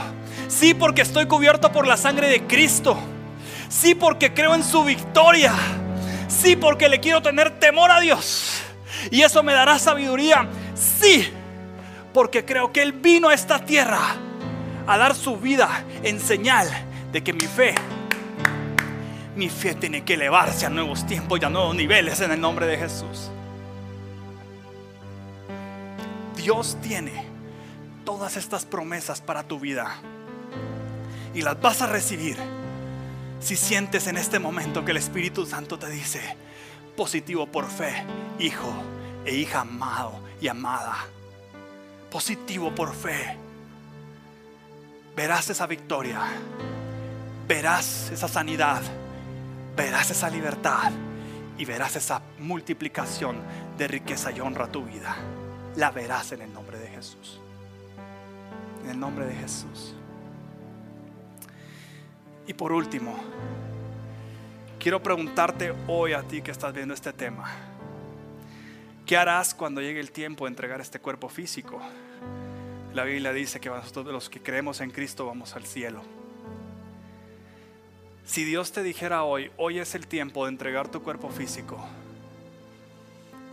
Sí 0.46 0.74
porque 0.74 1.02
estoy 1.02 1.26
cubierto 1.26 1.72
por 1.72 1.86
la 1.86 1.96
sangre 1.96 2.28
de 2.28 2.46
Cristo. 2.46 2.96
Sí 3.68 3.94
porque 3.94 4.34
creo 4.34 4.54
en 4.54 4.62
su 4.62 4.84
victoria. 4.84 5.54
Sí 6.28 6.54
porque 6.54 6.88
le 6.88 7.00
quiero 7.00 7.22
tener 7.22 7.58
temor 7.58 7.90
a 7.90 7.98
Dios. 7.98 8.62
Y 9.10 9.22
eso 9.22 9.42
me 9.42 9.54
dará 9.54 9.78
sabiduría. 9.78 10.46
Sí 10.74 11.32
porque 12.12 12.44
creo 12.44 12.72
que 12.72 12.82
Él 12.82 12.92
vino 12.92 13.30
a 13.30 13.34
esta 13.34 13.58
tierra 13.64 14.00
a 14.86 14.98
dar 14.98 15.14
su 15.14 15.36
vida 15.36 15.84
en 16.02 16.20
señal 16.20 16.68
de 17.12 17.22
que 17.22 17.32
mi 17.32 17.46
fe, 17.46 17.74
mi 19.36 19.48
fe 19.48 19.74
tiene 19.74 20.04
que 20.04 20.14
elevarse 20.14 20.66
a 20.66 20.70
nuevos 20.70 21.06
tiempos 21.06 21.38
y 21.40 21.44
a 21.44 21.48
nuevos 21.48 21.74
niveles 21.74 22.20
en 22.20 22.32
el 22.32 22.40
nombre 22.40 22.66
de 22.66 22.76
Jesús. 22.76 23.30
Dios 26.36 26.76
tiene 26.82 27.29
todas 28.10 28.36
estas 28.36 28.64
promesas 28.64 29.20
para 29.20 29.44
tu 29.44 29.60
vida. 29.60 29.94
Y 31.32 31.42
las 31.42 31.60
vas 31.60 31.80
a 31.80 31.86
recibir 31.86 32.36
si 33.38 33.54
sientes 33.54 34.08
en 34.08 34.16
este 34.16 34.40
momento 34.40 34.84
que 34.84 34.90
el 34.90 34.96
Espíritu 34.96 35.46
Santo 35.46 35.78
te 35.78 35.88
dice, 35.88 36.20
positivo 36.96 37.46
por 37.46 37.70
fe, 37.70 38.04
hijo 38.40 38.72
e 39.24 39.36
hija 39.36 39.60
amado 39.60 40.18
y 40.40 40.48
amada, 40.48 40.96
positivo 42.10 42.74
por 42.74 42.96
fe, 42.96 43.36
verás 45.14 45.48
esa 45.48 45.68
victoria, 45.68 46.20
verás 47.46 48.10
esa 48.10 48.26
sanidad, 48.26 48.82
verás 49.76 50.10
esa 50.10 50.28
libertad. 50.28 50.92
Y 51.58 51.66
verás 51.66 51.94
esa 51.94 52.22
multiplicación 52.38 53.36
de 53.76 53.86
riqueza 53.86 54.32
y 54.32 54.40
honra 54.40 54.64
a 54.64 54.72
tu 54.72 54.82
vida. 54.82 55.14
La 55.76 55.90
verás 55.90 56.32
en 56.32 56.40
el 56.40 56.50
nombre 56.54 56.78
de 56.78 56.88
Jesús. 56.88 57.38
En 58.84 58.90
el 58.90 59.00
nombre 59.00 59.26
de 59.26 59.34
Jesús. 59.34 59.94
Y 62.46 62.54
por 62.54 62.72
último, 62.72 63.16
quiero 64.78 65.02
preguntarte 65.02 65.72
hoy 65.86 66.14
a 66.14 66.22
ti 66.22 66.42
que 66.42 66.50
estás 66.50 66.74
viendo 66.74 66.94
este 66.94 67.12
tema. 67.12 67.48
¿Qué 69.06 69.16
harás 69.16 69.54
cuando 69.54 69.80
llegue 69.80 70.00
el 70.00 70.10
tiempo 70.10 70.44
de 70.44 70.50
entregar 70.50 70.80
este 70.80 71.00
cuerpo 71.00 71.28
físico? 71.28 71.80
La 72.94 73.04
Biblia 73.04 73.32
dice 73.32 73.60
que 73.60 73.68
nosotros 73.68 74.06
los 74.06 74.28
que 74.28 74.40
creemos 74.40 74.80
en 74.80 74.90
Cristo 74.90 75.26
vamos 75.26 75.54
al 75.54 75.64
cielo. 75.64 76.02
Si 78.24 78.44
Dios 78.44 78.72
te 78.72 78.82
dijera 78.82 79.24
hoy, 79.24 79.50
hoy 79.56 79.78
es 79.78 79.94
el 79.94 80.06
tiempo 80.06 80.44
de 80.44 80.52
entregar 80.52 80.88
tu 80.88 81.02
cuerpo 81.02 81.30
físico, 81.30 81.84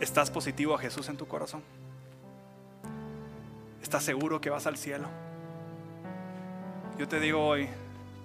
¿estás 0.00 0.30
positivo 0.30 0.74
a 0.74 0.78
Jesús 0.78 1.08
en 1.08 1.16
tu 1.16 1.26
corazón? 1.26 1.62
¿Estás 3.88 4.04
seguro 4.04 4.38
que 4.38 4.50
vas 4.50 4.66
al 4.66 4.76
cielo? 4.76 5.08
Yo 6.98 7.08
te 7.08 7.18
digo 7.20 7.42
hoy, 7.42 7.66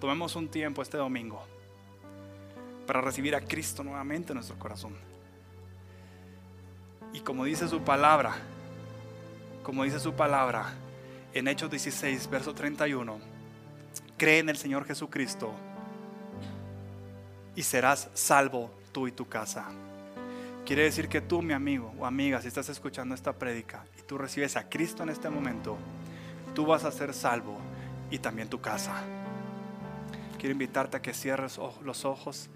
tomemos 0.01 0.35
un 0.35 0.49
tiempo 0.49 0.81
este 0.81 0.97
domingo 0.97 1.41
para 2.85 2.99
recibir 2.99 3.33
a 3.33 3.39
Cristo 3.39 3.81
nuevamente 3.81 4.33
en 4.33 4.35
nuestro 4.35 4.59
corazón. 4.59 4.93
Y 7.13 7.21
como 7.21 7.45
dice 7.45 7.69
su 7.69 7.79
palabra, 7.81 8.35
como 9.63 9.85
dice 9.85 10.01
su 10.01 10.11
palabra 10.11 10.73
en 11.33 11.47
Hechos 11.47 11.71
16, 11.71 12.29
verso 12.29 12.53
31, 12.53 13.17
cree 14.17 14.39
en 14.39 14.49
el 14.49 14.57
Señor 14.57 14.83
Jesucristo 14.83 15.53
y 17.55 17.63
serás 17.63 18.09
salvo 18.13 18.69
tú 18.91 19.07
y 19.07 19.13
tu 19.13 19.29
casa. 19.29 19.67
Quiere 20.65 20.83
decir 20.83 21.09
que 21.09 21.21
tú, 21.21 21.41
mi 21.41 21.53
amigo 21.53 21.93
o 21.99 22.05
amiga, 22.05 22.41
si 22.41 22.47
estás 22.47 22.69
escuchando 22.69 23.13
esta 23.15 23.33
prédica 23.33 23.85
y 23.99 24.01
tú 24.03 24.17
recibes 24.17 24.55
a 24.55 24.69
Cristo 24.69 25.03
en 25.03 25.09
este 25.09 25.29
momento, 25.29 25.77
tú 26.55 26.65
vas 26.65 26.85
a 26.85 26.91
ser 26.91 27.13
salvo 27.13 27.57
y 28.09 28.19
también 28.19 28.49
tu 28.49 28.61
casa 28.61 29.03
quiero 30.43 30.51
invitarte 30.51 30.97
a 30.97 31.01
que 31.01 31.13
cierres 31.13 31.57
los 31.85 32.03
ojos 32.03 32.49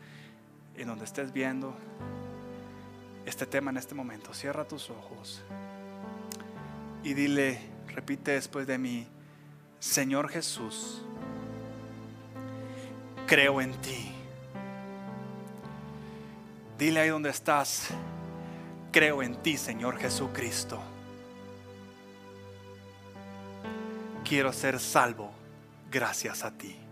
en 0.75 0.89
donde 0.89 1.05
estés 1.05 1.31
viendo 1.31 1.73
este 3.25 3.45
tema 3.45 3.71
en 3.71 3.77
este 3.77 3.95
momento. 3.95 4.33
Cierra 4.33 4.67
tus 4.67 4.89
ojos 4.89 5.41
y 7.01 7.13
dile, 7.13 7.61
repite 7.87 8.31
después 8.31 8.67
de 8.67 8.77
mí, 8.77 9.07
Señor 9.79 10.27
Jesús, 10.27 11.01
creo 13.25 13.61
en 13.61 13.71
ti. 13.75 14.16
Dile 16.77 16.99
ahí 16.99 17.09
donde 17.09 17.29
estás, 17.29 17.87
creo 18.91 19.23
en 19.23 19.35
ti, 19.41 19.57
Señor 19.57 19.97
Jesucristo. 19.97 20.79
Quiero 24.23 24.51
ser 24.53 24.79
salvo 24.79 25.31
gracias 25.89 26.43
a 26.43 26.51
ti 26.51 26.87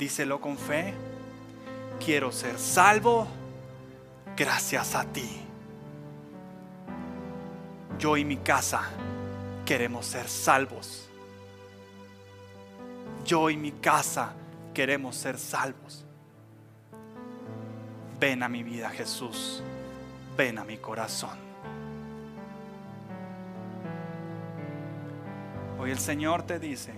díselo 0.00 0.40
con 0.40 0.56
fe, 0.56 0.94
quiero 2.02 2.32
ser 2.32 2.58
salvo 2.58 3.28
gracias 4.34 4.94
a 4.94 5.04
ti. 5.04 5.42
Yo 7.98 8.16
y 8.16 8.24
mi 8.24 8.38
casa 8.38 8.80
queremos 9.66 10.06
ser 10.06 10.26
salvos. 10.26 11.06
Yo 13.26 13.50
y 13.50 13.58
mi 13.58 13.72
casa 13.72 14.32
queremos 14.72 15.16
ser 15.16 15.38
salvos. 15.38 16.06
Ven 18.20 18.42
a 18.42 18.48
mi 18.48 18.62
vida 18.62 18.90
Jesús, 18.90 19.62
ven 20.36 20.58
a 20.58 20.64
mi 20.64 20.76
corazón. 20.76 21.38
Hoy 25.78 25.90
el 25.90 25.98
Señor 25.98 26.42
te 26.42 26.58
dice, 26.58 26.92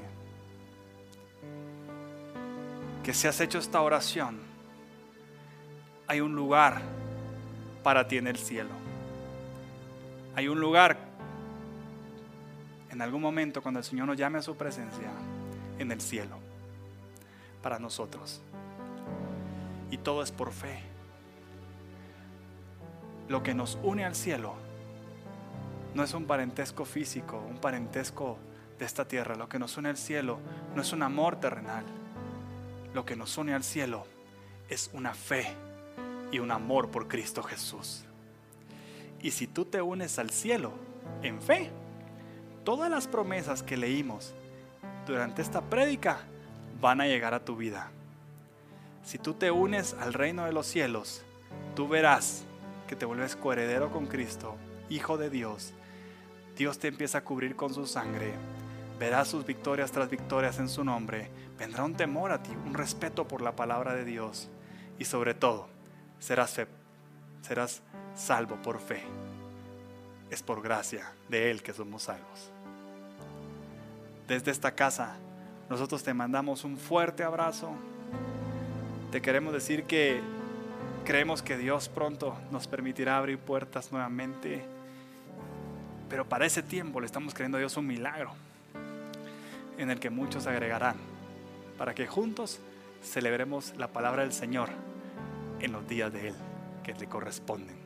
que 3.02 3.12
si 3.12 3.26
has 3.26 3.40
hecho 3.40 3.58
esta 3.58 3.80
oración, 3.80 4.40
hay 6.06 6.20
un 6.20 6.34
lugar 6.34 6.80
para 7.82 8.06
ti 8.06 8.16
en 8.16 8.26
el 8.26 8.36
cielo. 8.36 8.70
Hay 10.34 10.48
un 10.48 10.60
lugar 10.60 10.96
en 12.90 13.02
algún 13.02 13.20
momento 13.20 13.62
cuando 13.62 13.80
el 13.80 13.84
Señor 13.84 14.06
nos 14.06 14.16
llame 14.16 14.38
a 14.38 14.42
su 14.42 14.56
presencia 14.56 15.10
en 15.78 15.90
el 15.90 16.00
cielo 16.00 16.38
para 17.62 17.78
nosotros. 17.78 18.40
Y 19.90 19.98
todo 19.98 20.22
es 20.22 20.30
por 20.30 20.52
fe. 20.52 20.91
Lo 23.28 23.42
que 23.42 23.54
nos 23.54 23.78
une 23.82 24.04
al 24.04 24.14
cielo 24.14 24.54
no 25.94 26.02
es 26.02 26.14
un 26.14 26.26
parentesco 26.26 26.84
físico, 26.84 27.42
un 27.48 27.58
parentesco 27.58 28.38
de 28.78 28.84
esta 28.84 29.06
tierra. 29.06 29.36
Lo 29.36 29.48
que 29.48 29.58
nos 29.58 29.76
une 29.76 29.90
al 29.90 29.96
cielo 29.96 30.38
no 30.74 30.82
es 30.82 30.92
un 30.92 31.02
amor 31.02 31.36
terrenal 31.36 31.84
lo 32.94 33.04
que 33.04 33.16
nos 33.16 33.36
une 33.38 33.54
al 33.54 33.64
cielo 33.64 34.04
es 34.68 34.90
una 34.92 35.14
fe 35.14 35.46
y 36.30 36.38
un 36.38 36.50
amor 36.50 36.90
por 36.90 37.08
Cristo 37.08 37.42
Jesús. 37.42 38.04
Y 39.20 39.30
si 39.30 39.46
tú 39.46 39.64
te 39.64 39.80
unes 39.80 40.18
al 40.18 40.30
cielo 40.30 40.72
en 41.22 41.40
fe, 41.40 41.70
todas 42.64 42.90
las 42.90 43.06
promesas 43.06 43.62
que 43.62 43.76
leímos 43.76 44.34
durante 45.06 45.42
esta 45.42 45.62
prédica 45.62 46.20
van 46.80 47.00
a 47.00 47.06
llegar 47.06 47.34
a 47.34 47.44
tu 47.44 47.56
vida. 47.56 47.90
Si 49.04 49.18
tú 49.18 49.34
te 49.34 49.50
unes 49.50 49.94
al 49.94 50.12
reino 50.12 50.44
de 50.44 50.52
los 50.52 50.66
cielos, 50.66 51.22
tú 51.74 51.88
verás 51.88 52.44
que 52.92 52.96
te 52.96 53.06
vuelves 53.06 53.36
coheredero 53.36 53.90
con 53.90 54.04
Cristo, 54.04 54.56
hijo 54.90 55.16
de 55.16 55.30
Dios. 55.30 55.72
Dios 56.58 56.78
te 56.78 56.88
empieza 56.88 57.16
a 57.16 57.24
cubrir 57.24 57.56
con 57.56 57.72
su 57.72 57.86
sangre 57.86 58.34
verás 59.02 59.26
sus 59.26 59.44
victorias 59.44 59.90
tras 59.90 60.08
victorias 60.08 60.60
en 60.60 60.68
su 60.68 60.84
nombre, 60.84 61.28
vendrá 61.58 61.82
un 61.82 61.94
temor 61.94 62.30
a 62.30 62.40
ti, 62.40 62.52
un 62.64 62.72
respeto 62.72 63.26
por 63.26 63.42
la 63.42 63.56
palabra 63.56 63.94
de 63.94 64.04
Dios 64.04 64.48
y 64.96 65.06
sobre 65.06 65.34
todo 65.34 65.68
serás, 66.20 66.60
serás 67.40 67.82
salvo 68.14 68.62
por 68.62 68.78
fe. 68.78 69.02
Es 70.30 70.42
por 70.44 70.62
gracia 70.62 71.12
de 71.28 71.50
Él 71.50 71.64
que 71.64 71.72
somos 71.72 72.04
salvos. 72.04 72.52
Desde 74.28 74.52
esta 74.52 74.76
casa 74.76 75.16
nosotros 75.68 76.04
te 76.04 76.14
mandamos 76.14 76.62
un 76.62 76.76
fuerte 76.76 77.24
abrazo. 77.24 77.72
Te 79.10 79.20
queremos 79.20 79.52
decir 79.52 79.82
que 79.82 80.20
creemos 81.04 81.42
que 81.42 81.56
Dios 81.56 81.88
pronto 81.88 82.36
nos 82.50 82.66
permitirá 82.66 83.18
abrir 83.18 83.38
puertas 83.38 83.92
nuevamente. 83.92 84.64
Pero 86.08 86.28
para 86.28 86.46
ese 86.46 86.62
tiempo 86.62 87.00
le 87.00 87.06
estamos 87.06 87.34
creyendo 87.34 87.58
a 87.58 87.60
Dios 87.60 87.76
un 87.76 87.86
milagro 87.86 88.32
en 89.78 89.90
el 89.90 89.98
que 89.98 90.10
muchos 90.10 90.46
agregarán, 90.46 90.96
para 91.78 91.94
que 91.94 92.06
juntos 92.06 92.60
celebremos 93.02 93.74
la 93.76 93.88
palabra 93.88 94.22
del 94.22 94.32
Señor 94.32 94.68
en 95.60 95.72
los 95.72 95.88
días 95.88 96.12
de 96.12 96.28
Él 96.28 96.34
que 96.84 96.94
le 96.94 97.06
corresponden. 97.06 97.76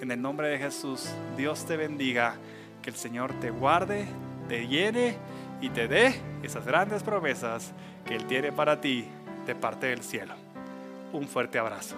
En 0.00 0.10
el 0.10 0.20
nombre 0.20 0.48
de 0.48 0.58
Jesús, 0.58 1.12
Dios 1.36 1.66
te 1.66 1.76
bendiga, 1.76 2.36
que 2.82 2.90
el 2.90 2.96
Señor 2.96 3.32
te 3.40 3.50
guarde, 3.50 4.06
te 4.48 4.66
llene 4.66 5.16
y 5.60 5.70
te 5.70 5.86
dé 5.86 6.20
esas 6.42 6.66
grandes 6.66 7.02
promesas 7.02 7.72
que 8.04 8.16
Él 8.16 8.26
tiene 8.26 8.52
para 8.52 8.80
ti 8.80 9.06
de 9.46 9.54
parte 9.54 9.86
del 9.86 10.02
cielo. 10.02 10.34
Un 11.12 11.28
fuerte 11.28 11.58
abrazo. 11.58 11.96